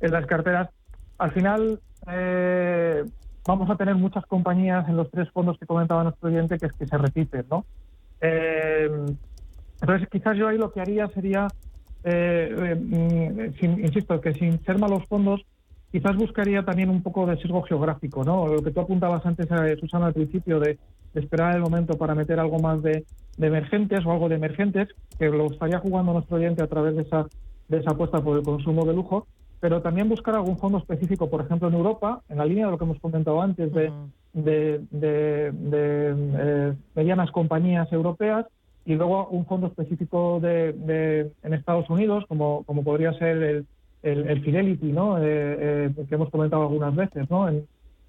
en 0.00 0.12
las 0.12 0.26
carteras. 0.26 0.68
Al 1.16 1.32
final, 1.32 1.80
eh, 2.10 3.04
vamos 3.46 3.70
a 3.70 3.76
tener 3.76 3.94
muchas 3.94 4.26
compañías 4.26 4.86
en 4.86 4.96
los 4.96 5.10
tres 5.10 5.30
fondos 5.30 5.58
que 5.58 5.64
comentaba 5.64 6.02
nuestro 6.02 6.28
oyente 6.28 6.58
que, 6.58 6.68
que 6.68 6.86
se 6.86 6.98
repiten, 6.98 7.46
¿no? 7.50 7.64
Eh, 8.20 8.90
entonces, 9.80 10.08
quizás 10.10 10.36
yo 10.36 10.48
ahí 10.48 10.58
lo 10.58 10.72
que 10.72 10.80
haría 10.80 11.08
sería, 11.08 11.48
eh, 12.04 12.76
mm, 12.78 13.84
insisto, 13.84 14.20
que 14.20 14.34
sin 14.34 14.62
ser 14.64 14.78
malos 14.78 15.04
fondos, 15.08 15.40
quizás 15.90 16.16
buscaría 16.16 16.64
también 16.64 16.90
un 16.90 17.02
poco 17.02 17.26
de 17.26 17.36
sesgo 17.40 17.62
geográfico, 17.62 18.24
¿no? 18.24 18.46
Lo 18.46 18.62
que 18.62 18.70
tú 18.70 18.80
apuntabas 18.80 19.24
antes, 19.26 19.48
Susana, 19.80 20.06
al 20.06 20.14
principio, 20.14 20.60
de, 20.60 20.78
esperar 21.14 21.56
el 21.56 21.62
momento 21.62 21.98
para 21.98 22.14
meter 22.14 22.38
algo 22.38 22.60
más 22.60 22.82
de, 22.82 23.04
emergentes 23.38 24.04
o 24.06 24.12
algo 24.12 24.28
de 24.28 24.36
emergentes, 24.36 24.88
que 25.18 25.28
lo 25.28 25.46
estaría 25.46 25.78
jugando 25.78 26.12
nuestro 26.12 26.36
oyente 26.36 26.62
a 26.62 26.68
través 26.68 26.94
de 26.94 27.02
esa, 27.02 27.26
de 27.68 27.78
esa 27.78 27.92
apuesta 27.92 28.20
por 28.20 28.36
el 28.36 28.44
consumo 28.44 28.84
de 28.84 28.94
lujo, 28.94 29.26
pero 29.60 29.82
también 29.82 30.08
buscar 30.08 30.36
algún 30.36 30.58
fondo 30.58 30.78
específico, 30.78 31.28
por 31.28 31.40
ejemplo, 31.40 31.68
en 31.68 31.74
Europa, 31.74 32.22
en 32.28 32.38
la 32.38 32.44
línea 32.44 32.66
de 32.66 32.72
lo 32.72 32.78
que 32.78 32.84
hemos 32.84 33.00
comentado 33.00 33.42
antes, 33.42 33.72
de, 33.72 33.90
de, 34.32 34.80
eh, 34.92 36.74
medianas 36.94 37.30
compañías 37.30 37.92
europeas, 37.92 38.46
y 38.84 38.94
luego 38.94 39.28
un 39.28 39.46
fondo 39.46 39.66
específico 39.66 40.40
de, 40.40 41.30
en 41.42 41.54
Estados 41.54 41.88
Unidos, 41.90 42.24
como, 42.28 42.64
como 42.64 42.82
podría 42.82 43.12
ser 43.14 43.36
el, 43.36 43.66
el, 44.02 44.42
Fidelity, 44.42 44.92
¿no? 44.92 45.18
Eh, 45.18 45.22
eh, 45.26 46.06
que 46.08 46.14
hemos 46.14 46.30
comentado 46.30 46.62
algunas 46.62 46.94
veces, 46.94 47.28
¿no? 47.30 47.48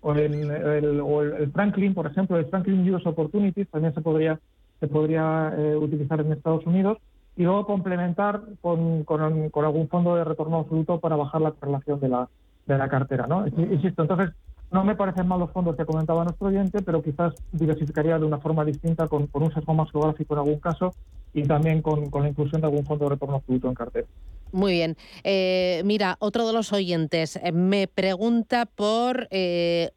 o, 0.02 0.14
el, 0.14 1.52
Franklin, 1.54 1.94
por 1.94 2.08
ejemplo, 2.08 2.38
el 2.38 2.46
Franklin 2.46 2.92
US 2.94 3.06
Opportunities 3.06 3.70
también 3.70 3.94
se 3.94 4.02
podría 4.02 4.40
se 4.80 4.88
podría 4.88 5.54
eh, 5.56 5.76
utilizar 5.76 6.20
en 6.20 6.32
Estados 6.32 6.66
Unidos 6.66 6.98
y 7.36 7.44
luego 7.44 7.68
complementar 7.68 8.42
con, 8.62 9.04
con, 9.04 9.22
algún 9.22 9.88
fondo 9.90 10.16
de 10.16 10.24
retorno 10.24 10.58
absoluto 10.58 11.00
para 11.00 11.16
bajar 11.16 11.42
la 11.42 11.52
correlación 11.52 12.00
de 12.00 12.10
la, 12.10 12.28
de 12.66 12.78
la 12.80 12.90
cartera, 12.90 13.28
¿no? 13.28 13.46
Insisto, 13.46 14.02
entonces 14.02 14.32
no 14.72 14.84
me 14.86 14.96
parecen 14.96 15.28
mal 15.28 15.40
los 15.40 15.52
fondos 15.52 15.76
que 15.76 15.86
comentaba 15.86 16.24
nuestro 16.24 16.48
oyente, 16.48 16.82
pero 16.82 17.02
quizás 17.02 17.34
diversificaría 17.52 18.18
de 18.18 18.26
una 18.26 18.40
forma 18.40 18.64
distinta 18.64 19.08
con, 19.08 19.28
con 19.28 19.44
un 19.44 19.54
sesgo 19.54 19.74
más 19.74 19.92
geográfico 19.92 20.34
en 20.34 20.40
algún 20.40 20.60
caso 20.60 20.94
y 21.34 21.44
también 21.44 21.82
con, 21.82 22.10
con 22.10 22.24
la 22.24 22.30
inclusión 22.30 22.62
de 22.62 22.68
algún 22.68 22.86
fondo 22.86 23.06
de 23.06 23.12
retorno 23.12 23.36
absoluto 23.36 23.68
en 23.68 23.74
cartera. 23.74 24.08
Muy 24.54 24.74
bien. 24.74 24.98
Eh, 25.24 25.82
mira, 25.86 26.16
otro 26.20 26.48
de 26.48 26.54
los 26.54 26.72
oyentes 26.74 27.38
eh, 27.38 27.52
me 27.52 27.88
pregunta 27.88 28.66
por 28.66 29.28
eh, 29.32 29.92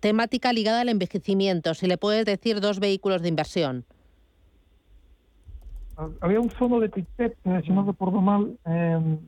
temática 0.00 0.52
ligada 0.52 0.82
al 0.82 0.88
envejecimiento. 0.88 1.74
Si 1.74 1.86
le 1.86 1.96
puedes 1.96 2.24
decir 2.24 2.60
dos 2.60 2.80
vehículos 2.80 3.22
de 3.22 3.28
inversión. 3.28 3.84
Había 6.20 6.40
un 6.40 6.50
fondo 6.50 6.80
de 6.80 6.88
TICTEC, 6.88 7.36
si 7.64 7.70
no 7.70 7.84
recuerdo 7.84 8.20
mal, 8.20 8.58
eh, 8.66 9.18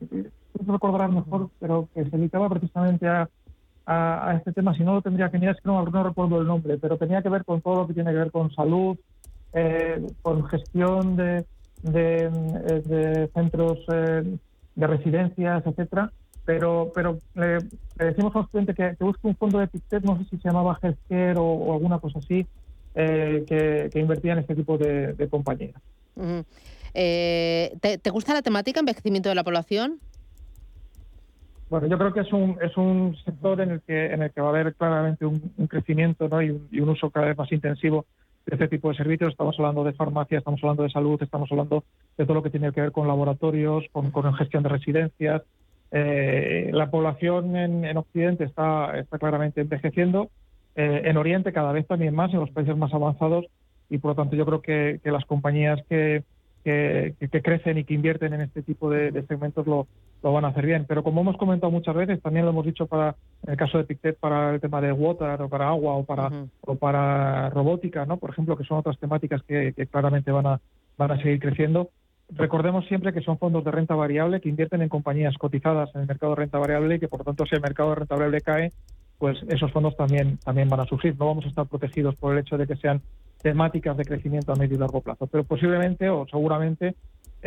recordarás 0.67 1.11
mejor, 1.11 1.49
pero 1.59 1.87
que 1.93 2.03
se 2.03 2.09
dedicaba 2.09 2.49
precisamente 2.49 3.07
a, 3.07 3.29
a, 3.85 4.33
este 4.37 4.51
tema. 4.51 4.75
Si 4.75 4.83
no 4.83 4.95
lo 4.95 5.01
tendría 5.01 5.29
que 5.29 5.39
mirar, 5.39 5.55
es 5.55 5.61
que 5.61 5.67
no, 5.67 5.85
recuerdo 5.85 6.41
el 6.41 6.47
nombre, 6.47 6.77
pero 6.77 6.97
tenía 6.97 7.21
que 7.21 7.29
ver 7.29 7.45
con 7.45 7.61
todo 7.61 7.81
lo 7.81 7.87
que 7.87 7.93
tiene 7.93 8.11
que 8.11 8.17
ver 8.17 8.31
con 8.31 8.53
salud, 8.53 8.97
con 10.21 10.45
gestión 10.47 11.15
de, 11.15 11.45
de, 11.83 13.29
centros 13.33 13.85
de 13.87 14.87
residencias, 14.87 15.65
etcétera, 15.65 16.11
pero 16.45 16.91
pero 16.93 17.19
le, 17.33 17.59
decimos 17.97 18.35
a 18.35 18.39
los 18.39 18.49
clientes 18.49 18.75
que, 18.75 18.95
busque 19.03 19.27
un 19.27 19.35
fondo 19.35 19.59
de 19.59 19.67
PICTET, 19.67 20.03
no 20.03 20.17
sé 20.17 20.25
si 20.29 20.37
se 20.37 20.49
llamaba 20.49 20.77
Healthcare 20.81 21.37
o, 21.37 21.73
alguna 21.73 21.99
cosa 21.99 22.19
así, 22.19 22.45
eh, 22.93 23.43
que, 23.47 23.99
invertía 23.99 24.33
en 24.33 24.39
este 24.39 24.55
tipo 24.55 24.77
de, 24.77 25.27
compañías. 25.29 25.81
Eh, 26.93 27.75
¿te, 27.81 28.09
gusta 28.09 28.33
la 28.33 28.41
temática 28.41 28.79
envejecimiento 28.79 29.29
de 29.29 29.35
la 29.35 29.43
población? 29.43 29.99
Bueno, 31.69 31.87
yo 31.87 31.97
creo 31.97 32.13
que 32.13 32.19
es 32.19 32.31
un, 32.31 32.57
es 32.61 32.77
un 32.77 33.15
sector 33.25 33.59
en 33.59 33.71
el 33.71 33.81
que 33.81 34.13
en 34.13 34.21
el 34.21 34.31
que 34.31 34.41
va 34.41 34.47
a 34.47 34.49
haber 34.51 34.75
claramente 34.75 35.25
un, 35.25 35.39
crecimiento 35.67 36.29
¿no? 36.29 36.41
y, 36.41 36.51
un, 36.51 36.89
uso 36.89 37.09
cada 37.09 37.27
vez 37.27 37.37
más 37.37 37.51
intensivo 37.51 38.05
de 38.45 38.55
este 38.55 38.67
tipo 38.67 38.89
de 38.89 38.95
servicios. 38.95 39.31
Estamos 39.31 39.55
hablando 39.57 39.83
de 39.83 39.93
farmacia, 39.93 40.37
estamos 40.37 40.59
hablando 40.63 40.83
de 40.83 40.91
salud, 40.91 41.21
estamos 41.21 41.51
hablando 41.51 41.83
de 42.17 42.25
todo 42.25 42.35
lo 42.35 42.43
que 42.43 42.51
tiene 42.51 42.71
que 42.71 42.81
ver 42.81 42.91
con 42.91 43.07
laboratorios, 43.07 43.83
con, 43.91 44.33
gestión 44.35 44.61
de 44.61 44.69
residencias. 44.69 45.41
Eh, 45.91 46.69
la 46.71 46.91
población 46.91 47.55
en, 47.55 47.97
Occidente 47.97 48.43
está, 48.43 48.97
está 48.99 49.17
claramente 49.17 49.61
envejeciendo. 49.61 50.29
Eh, 50.75 51.03
en 51.05 51.17
Oriente 51.17 51.53
cada 51.53 51.71
vez 51.71 51.87
también 51.87 52.13
más, 52.13 52.31
en 52.33 52.41
los 52.41 52.51
países 52.51 52.77
más 52.77 52.93
avanzados. 52.93 53.45
Y 53.89 53.97
por 53.97 54.11
lo 54.11 54.15
tanto 54.15 54.35
yo 54.35 54.45
creo 54.45 54.61
que, 54.61 54.99
las 55.03 55.25
compañías 55.25 55.79
que, 55.89 56.23
que, 56.63 57.41
crecen 57.43 57.77
y 57.77 57.83
que 57.83 57.93
invierten 57.93 58.33
en 58.33 58.41
este 58.41 58.61
tipo 58.61 58.89
de, 58.89 59.11
segmentos 59.27 59.65
lo, 59.67 59.87
lo, 60.25 60.33
van 60.33 60.45
a 60.45 60.49
hacer 60.49 60.65
bien. 60.65 60.85
Pero 60.87 61.03
como 61.03 61.21
hemos 61.21 61.37
comentado 61.37 61.71
muchas 61.71 61.95
veces, 61.95 62.21
también 62.21 62.45
lo 62.45 62.51
hemos 62.51 62.65
dicho 62.65 62.87
para 62.87 63.15
en 63.43 63.51
el 63.51 63.57
caso 63.57 63.77
de 63.77 63.83
Pictet 63.83 64.17
para 64.17 64.53
el 64.53 64.59
tema 64.59 64.81
de 64.81 64.91
water 64.91 65.41
o 65.41 65.49
para 65.49 65.69
agua 65.69 65.93
o 65.93 66.03
para 66.03 66.29
o 66.61 66.75
para 66.75 67.49
robótica, 67.49 68.05
¿no? 68.05 68.17
Por 68.17 68.31
ejemplo, 68.31 68.57
que 68.57 68.63
son 68.63 68.77
otras 68.77 68.97
temáticas 68.99 69.41
que, 69.43 69.73
claramente 69.91 70.31
van 70.31 70.47
a 70.47 70.61
van 70.97 71.11
a 71.11 71.17
seguir 71.17 71.39
creciendo. 71.39 71.89
Recordemos 72.29 72.85
siempre 72.87 73.13
que 73.13 73.21
son 73.21 73.37
fondos 73.37 73.63
de 73.63 73.71
renta 73.71 73.93
variable 73.93 74.41
que 74.41 74.49
invierten 74.49 74.81
en 74.81 74.89
compañías 74.89 75.37
cotizadas 75.37 75.93
en 75.93 76.01
el 76.01 76.07
mercado 76.07 76.33
de 76.33 76.41
renta 76.41 76.57
variable 76.57 76.95
y 76.95 76.99
que 76.99 77.07
por 77.07 77.19
lo 77.19 77.25
tanto 77.25 77.45
si 77.45 77.55
el 77.55 77.61
mercado 77.61 77.89
de 77.89 77.95
renta 77.95 78.15
variable 78.15 78.41
cae, 78.41 78.71
pues 79.19 79.37
esos 79.47 79.71
fondos 79.71 79.95
también 79.95 80.37
también 80.43 80.67
van 80.67 80.79
a 80.79 80.85
sufrir. 80.85 81.15
No 81.19 81.27
vamos 81.27 81.45
a 81.45 81.49
estar 81.49 81.67
protegidos 81.67 82.15
por 82.15 82.33
el 82.33 82.39
hecho 82.39 82.57
de 82.57 82.65
que 82.65 82.75
sean 82.77 83.01
temáticas 83.41 83.95
de 83.95 84.05
crecimiento 84.05 84.53
a 84.53 84.55
medio 84.55 84.75
y 84.75 84.79
largo 84.79 85.01
plazo. 85.01 85.27
Pero 85.27 85.43
posiblemente 85.43 86.09
o 86.09 86.25
seguramente 86.27 86.95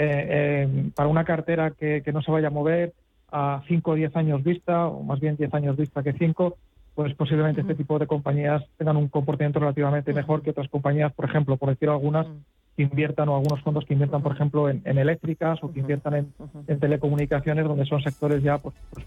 eh, 0.00 0.26
eh, 0.30 0.90
para 0.94 1.08
una 1.08 1.24
cartera 1.24 1.72
que, 1.72 2.04
no 2.12 2.22
se 2.22 2.30
vaya 2.30 2.46
a 2.46 2.52
mover 2.52 2.92
a 3.32 3.62
5 3.66 3.90
o 3.90 3.94
10 3.96 4.14
años 4.14 4.44
vista, 4.44 4.86
o 4.86 5.02
más 5.02 5.18
bien 5.18 5.36
10 5.36 5.52
años 5.54 5.76
vista 5.76 6.04
que 6.04 6.12
5, 6.12 6.56
pues 6.94 7.14
posiblemente 7.16 7.62
este 7.62 7.74
tipo 7.74 7.98
de 7.98 8.06
compañías 8.06 8.62
tengan 8.76 8.96
un 8.96 9.08
comportamiento 9.08 9.58
relativamente 9.58 10.14
mejor 10.14 10.42
que 10.42 10.50
otras 10.50 10.68
compañías, 10.68 11.12
por 11.12 11.24
ejemplo, 11.24 11.56
por 11.56 11.70
decir 11.70 11.88
algunas, 11.88 12.28
que 12.76 12.84
inviertan 12.84 13.28
o 13.28 13.34
algunos 13.34 13.60
fondos 13.62 13.84
que 13.86 13.94
inviertan, 13.94 14.22
por 14.22 14.34
ejemplo, 14.34 14.68
en, 14.68 14.82
eléctricas 14.86 15.58
o 15.64 15.72
que 15.72 15.80
inviertan 15.80 16.32
en, 16.68 16.78
telecomunicaciones, 16.78 17.64
donde 17.64 17.84
son 17.84 18.00
sectores 18.00 18.40
ya 18.40 18.58
pues, 18.58 18.76
pues, 18.92 19.04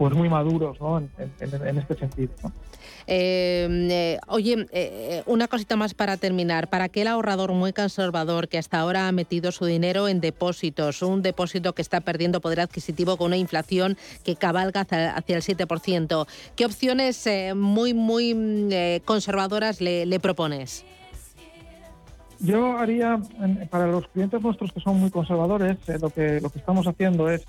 pues 0.00 0.14
muy 0.14 0.30
maduros 0.30 0.80
¿no? 0.80 0.96
en, 0.96 1.78
este 1.78 1.94
sentido. 1.94 2.32
Em, 3.06 3.90
eh, 3.90 4.18
oye, 4.28 4.66
eh, 4.72 5.22
una 5.26 5.46
cosita 5.46 5.76
más 5.76 5.92
para 5.92 6.16
terminar. 6.16 6.70
Para 6.70 6.84
aquel 6.84 7.06
ahorrador 7.06 7.52
muy 7.52 7.74
conservador 7.74 8.48
que 8.48 8.56
hasta 8.56 8.80
ahora 8.80 9.08
ha 9.08 9.12
metido 9.12 9.52
su 9.52 9.66
dinero 9.66 10.08
en 10.08 10.22
depósitos, 10.22 11.02
un 11.02 11.20
depósito 11.20 11.74
que 11.74 11.82
está 11.82 12.00
perdiendo 12.00 12.40
poder 12.40 12.60
adquisitivo 12.60 13.18
con 13.18 13.26
una 13.26 13.36
inflación 13.36 13.98
que 14.24 14.36
cabalga 14.36 14.80
hacia, 14.80 15.36
el 15.36 15.42
7%, 15.42 16.26
¿qué 16.56 16.64
opciones 16.64 17.26
eh, 17.26 17.52
muy, 17.54 17.92
muy 17.92 18.34
mm, 18.34 19.04
conservadoras 19.04 19.82
le, 19.82 20.18
propones? 20.18 20.86
Yo 22.38 22.78
haría, 22.78 23.20
para 23.68 23.86
los 23.86 24.08
clientes 24.08 24.40
nuestros 24.40 24.72
que 24.72 24.80
son 24.80 24.98
muy 24.98 25.10
conservadores, 25.10 25.76
lo, 26.00 26.08
que, 26.08 26.40
lo 26.40 26.48
que 26.48 26.58
estamos 26.58 26.86
haciendo 26.86 27.28
es 27.28 27.44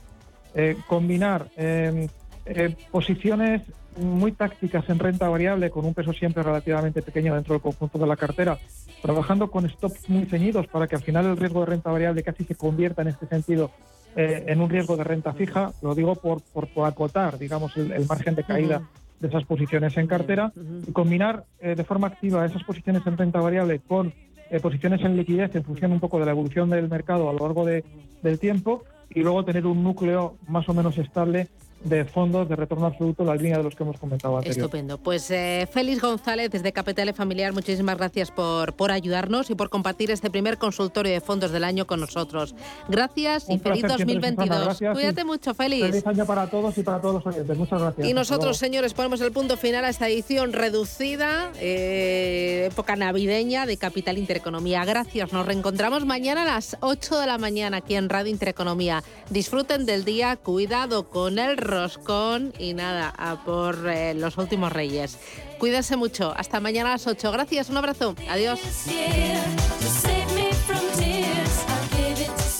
combinar 0.89 1.47
em, 1.55 2.09
eh, 2.45 2.75
posiciones 2.89 3.61
muy 3.97 4.31
tácticas 4.31 4.89
en 4.89 4.99
renta 4.99 5.29
variable, 5.29 5.69
con 5.69 5.85
un 5.85 5.93
peso 5.93 6.13
siempre 6.13 6.43
relativamente 6.43 7.01
pequeño 7.01 7.35
dentro 7.35 7.53
del 7.53 7.61
conjunto 7.61 7.99
de 7.99 8.07
la 8.07 8.15
cartera, 8.15 8.57
trabajando 9.01 9.51
con 9.51 9.69
stops 9.69 10.09
muy 10.09 10.25
ceñidos 10.25 10.67
para 10.67 10.87
que 10.87 10.95
al 10.95 11.01
final 11.01 11.25
el 11.25 11.37
riesgo 11.37 11.59
de 11.61 11.65
renta 11.67 11.91
variable 11.91 12.23
casi 12.23 12.43
se 12.45 12.55
convierta 12.55 13.01
en 13.01 13.09
este 13.09 13.27
sentido 13.27 13.69
eh, 14.15 14.45
en 14.47 14.61
un 14.61 14.69
riesgo 14.69 14.95
de 14.97 15.03
renta 15.03 15.33
fija. 15.33 15.71
Lo 15.81 15.93
digo 15.93 16.15
por, 16.15 16.41
por, 16.41 16.67
acotar, 16.85 17.37
digamos, 17.37 17.75
el, 17.77 18.05
margen 18.07 18.35
de 18.35 18.43
caída 18.43 18.81
de 19.19 19.27
esas 19.27 19.43
posiciones 19.43 19.95
en 19.97 20.07
cartera 20.07 20.51
y 20.87 20.91
combinar 20.93 21.43
eh, 21.59 21.75
de 21.75 21.83
forma 21.83 22.07
activa 22.07 22.45
esas 22.45 22.63
posiciones 22.63 23.05
en 23.05 23.17
renta 23.17 23.39
variable 23.39 23.79
con 23.79 24.13
posiciones 24.61 24.99
en 25.05 25.15
liquidez 25.15 25.55
en 25.55 25.63
función 25.63 25.93
un 25.93 26.01
poco 26.01 26.19
de 26.19 26.25
la 26.25 26.31
evolución 26.31 26.69
del 26.69 26.89
mercado 26.89 27.29
a 27.29 27.31
lo 27.31 27.39
largo 27.39 27.63
de, 27.65 27.85
del 28.21 28.37
tiempo 28.37 28.83
y 29.09 29.21
luego 29.21 29.45
tener 29.45 29.65
un 29.65 29.81
núcleo 29.81 30.35
más 30.47 30.67
o 30.67 30.73
menos 30.73 30.97
estable 30.97 31.47
de 31.83 32.05
fondos 32.05 32.47
de 32.47 32.55
retorno 32.55 32.85
absoluto, 32.85 33.23
la 33.23 33.35
línea 33.35 33.57
de 33.57 33.63
los 33.63 33.75
que 33.75 33.83
hemos 33.83 33.97
comentado 33.97 34.37
antes. 34.37 34.55
Estupendo. 34.55 34.97
Pues 34.97 35.29
eh, 35.31 35.67
Félix 35.71 36.01
González, 36.01 36.51
desde 36.51 36.71
Capital 36.71 37.13
Familiar, 37.13 37.53
muchísimas 37.53 37.97
gracias 37.97 38.31
por, 38.31 38.73
por 38.73 38.91
ayudarnos 38.91 39.49
y 39.49 39.55
por 39.55 39.69
compartir 39.69 40.11
este 40.11 40.29
primer 40.29 40.57
consultorio 40.57 41.11
de 41.11 41.21
fondos 41.21 41.51
del 41.51 41.63
año 41.63 41.87
con 41.87 41.99
nosotros. 41.99 42.55
Gracias 42.87 43.49
y 43.49 43.57
feliz 43.57 43.83
2022. 43.87 44.79
Cuídate 44.93 45.23
mucho, 45.25 45.53
Félix. 45.53 45.87
Feliz 45.87 46.07
año 46.07 46.25
para 46.25 46.47
todos 46.47 46.77
y 46.77 46.83
para 46.83 47.01
todos 47.01 47.15
los 47.15 47.25
oyentes. 47.25 47.57
Muchas 47.57 47.81
gracias. 47.81 48.07
Y 48.07 48.13
nosotros, 48.13 48.57
señores, 48.57 48.93
ponemos 48.93 49.21
el 49.21 49.31
punto 49.31 49.57
final 49.57 49.85
a 49.85 49.89
esta 49.89 50.07
edición 50.07 50.53
reducida, 50.53 51.51
eh, 51.59 52.67
época 52.71 52.95
navideña 52.95 53.65
de 53.65 53.77
Capital 53.77 54.17
Intereconomía. 54.17 54.85
Gracias. 54.85 55.33
Nos 55.33 55.45
reencontramos 55.45 56.05
mañana 56.05 56.43
a 56.43 56.45
las 56.45 56.77
8 56.81 57.19
de 57.19 57.27
la 57.27 57.37
mañana 57.37 57.77
aquí 57.77 57.95
en 57.95 58.09
Radio 58.09 58.31
Intereconomía. 58.31 59.03
Disfruten 59.29 59.85
del 59.85 60.05
día, 60.05 60.35
cuidado 60.35 61.09
con 61.09 61.39
el 61.39 61.57
roscón 61.71 62.53
y 62.59 62.73
nada, 62.73 63.13
a 63.17 63.43
por 63.43 63.87
eh, 63.87 64.13
los 64.13 64.37
últimos 64.37 64.71
reyes. 64.71 65.17
Cuídense 65.57 65.97
mucho. 65.97 66.33
Hasta 66.35 66.59
mañana 66.59 66.89
a 66.89 66.91
las 66.93 67.07
8. 67.07 67.31
Gracias, 67.31 67.69
un 67.69 67.77
abrazo. 67.77 68.15
Adiós. 68.29 68.59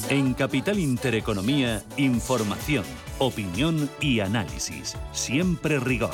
En 0.09 0.33
Capital 0.33 0.77
Intereconomía, 0.77 1.83
información, 1.97 2.83
opinión 3.19 3.89
y 4.01 4.19
análisis. 4.19 4.97
Siempre 5.13 5.79
rigor. 5.79 6.11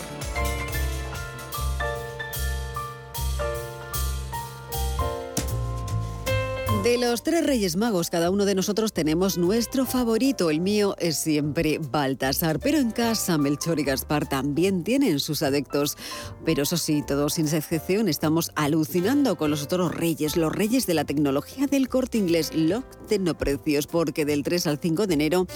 De 6.83 6.97
los 6.97 7.23
tres 7.23 7.45
Reyes 7.45 7.75
Magos, 7.75 8.09
cada 8.09 8.29
uno 8.29 8.45
de 8.45 8.53
nosotros 8.53 8.93
tenemos 8.93 9.37
nuestro 9.37 9.85
favorito. 9.85 10.51
El 10.51 10.61
mío 10.61 10.95
es 10.99 11.17
siempre 11.17 11.79
Baltasar, 11.79 12.59
pero 12.59 12.77
en 12.77 12.91
casa 12.91 13.37
Melchor 13.37 13.79
y 13.79 13.83
Gaspar 13.83 14.29
también 14.29 14.83
tienen 14.83 15.19
sus 15.19 15.41
adeptos. 15.41 15.97
Pero 16.45 16.63
eso 16.63 16.77
sí, 16.77 17.03
todos 17.05 17.33
sin 17.33 17.47
excepción 17.47 18.07
estamos 18.07 18.51
alucinando 18.55 19.37
con 19.37 19.49
los 19.49 19.63
otros 19.63 19.93
reyes, 19.93 20.37
los 20.37 20.53
reyes 20.53 20.85
de 20.85 20.93
la 20.93 21.03
tecnología 21.03 21.65
del 21.65 21.89
corte 21.89 22.19
inglés, 22.19 22.51
los 22.53 22.83
tecnoprecios, 23.07 23.87
porque 23.87 24.23
del 24.23 24.43
3 24.43 24.67
al 24.67 24.77
5 24.77 25.07
de 25.07 25.13
enero 25.15 25.47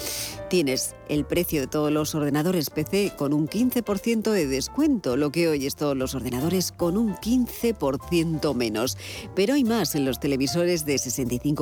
tienes 0.49 0.95
el 1.07 1.25
precio 1.25 1.61
de 1.61 1.67
todos 1.67 1.91
los 1.91 2.15
ordenadores 2.15 2.69
PC 2.69 3.13
con 3.17 3.33
un 3.33 3.47
15% 3.47 4.31
de 4.31 4.47
descuento, 4.47 5.15
lo 5.15 5.31
que 5.31 5.47
hoy 5.47 5.65
es 5.65 5.75
todos 5.75 5.95
los 5.95 6.15
ordenadores 6.15 6.71
con 6.71 6.97
un 6.97 7.15
15% 7.15 8.53
menos. 8.55 8.97
Pero 9.35 9.53
hay 9.53 9.63
más 9.63 9.95
en 9.95 10.03
los 10.03 10.19
televisores 10.19 10.85
de 10.85 10.97
60 10.97 11.10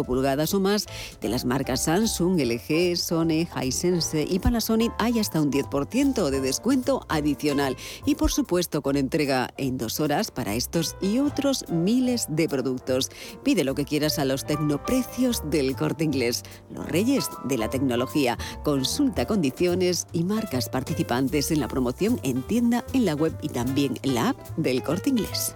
pulgadas 0.06 0.54
o 0.54 0.60
más 0.60 0.86
de 1.22 1.30
las 1.30 1.46
marcas 1.46 1.84
Samsung, 1.84 2.40
LG, 2.40 2.98
Sony, 2.98 3.48
Hisense 3.62 4.26
y 4.30 4.40
Panasonic 4.40 4.92
hay 4.98 5.20
hasta 5.20 5.42
un 5.42 5.52
10% 5.52 6.30
de 6.30 6.42
descuento 6.42 7.06
adicional 7.10 7.76
y 8.06 8.16
por 8.16 8.32
supuesto 8.32 8.82
con 8.82 8.96
entrega 8.96 9.50
en 9.58 9.78
dos 9.78 10.00
horas 10.00 10.32
para 10.32 10.56
estos 10.56 10.96
y 11.02 11.20
otros 11.20 11.66
miles 11.70 12.26
de 12.30 12.48
productos. 12.48 13.10
Pide 13.44 13.64
lo 13.64 13.76
que 13.76 13.86
quieras 13.86 14.20
a 14.20 14.26
los 14.26 14.46
tecnoprecios 14.46 15.42
del 15.50 15.76
corte 15.76 16.04
inglés, 16.04 16.44
los 16.70 16.88
reyes 16.88 17.30
de 17.46 17.58
la 17.58 17.70
tecnología. 17.70 18.38
Consulta 18.64 19.26
condiciones 19.26 20.08
y 20.14 20.24
marcas 20.24 20.70
participantes 20.70 21.52
en 21.52 21.60
la 21.60 21.68
promoción 21.68 22.20
en 22.24 22.42
tienda, 22.44 22.86
en 22.94 23.06
la 23.06 23.16
web 23.16 23.38
y 23.42 23.50
también 23.50 24.00
en 24.04 24.16
la 24.16 24.30
app 24.30 24.38
del 24.58 24.84
corte 24.84 25.10
inglés. 25.10 25.56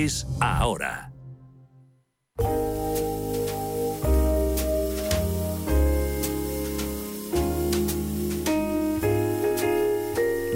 ahora. 0.39 1.11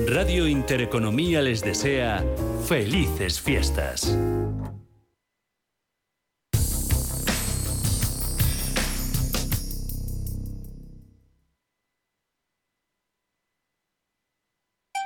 Radio 0.07 0.47
Intereconomía 0.47 1.41
les 1.41 1.61
desea 1.61 2.23
felices 2.67 3.39
fiestas. 3.39 4.17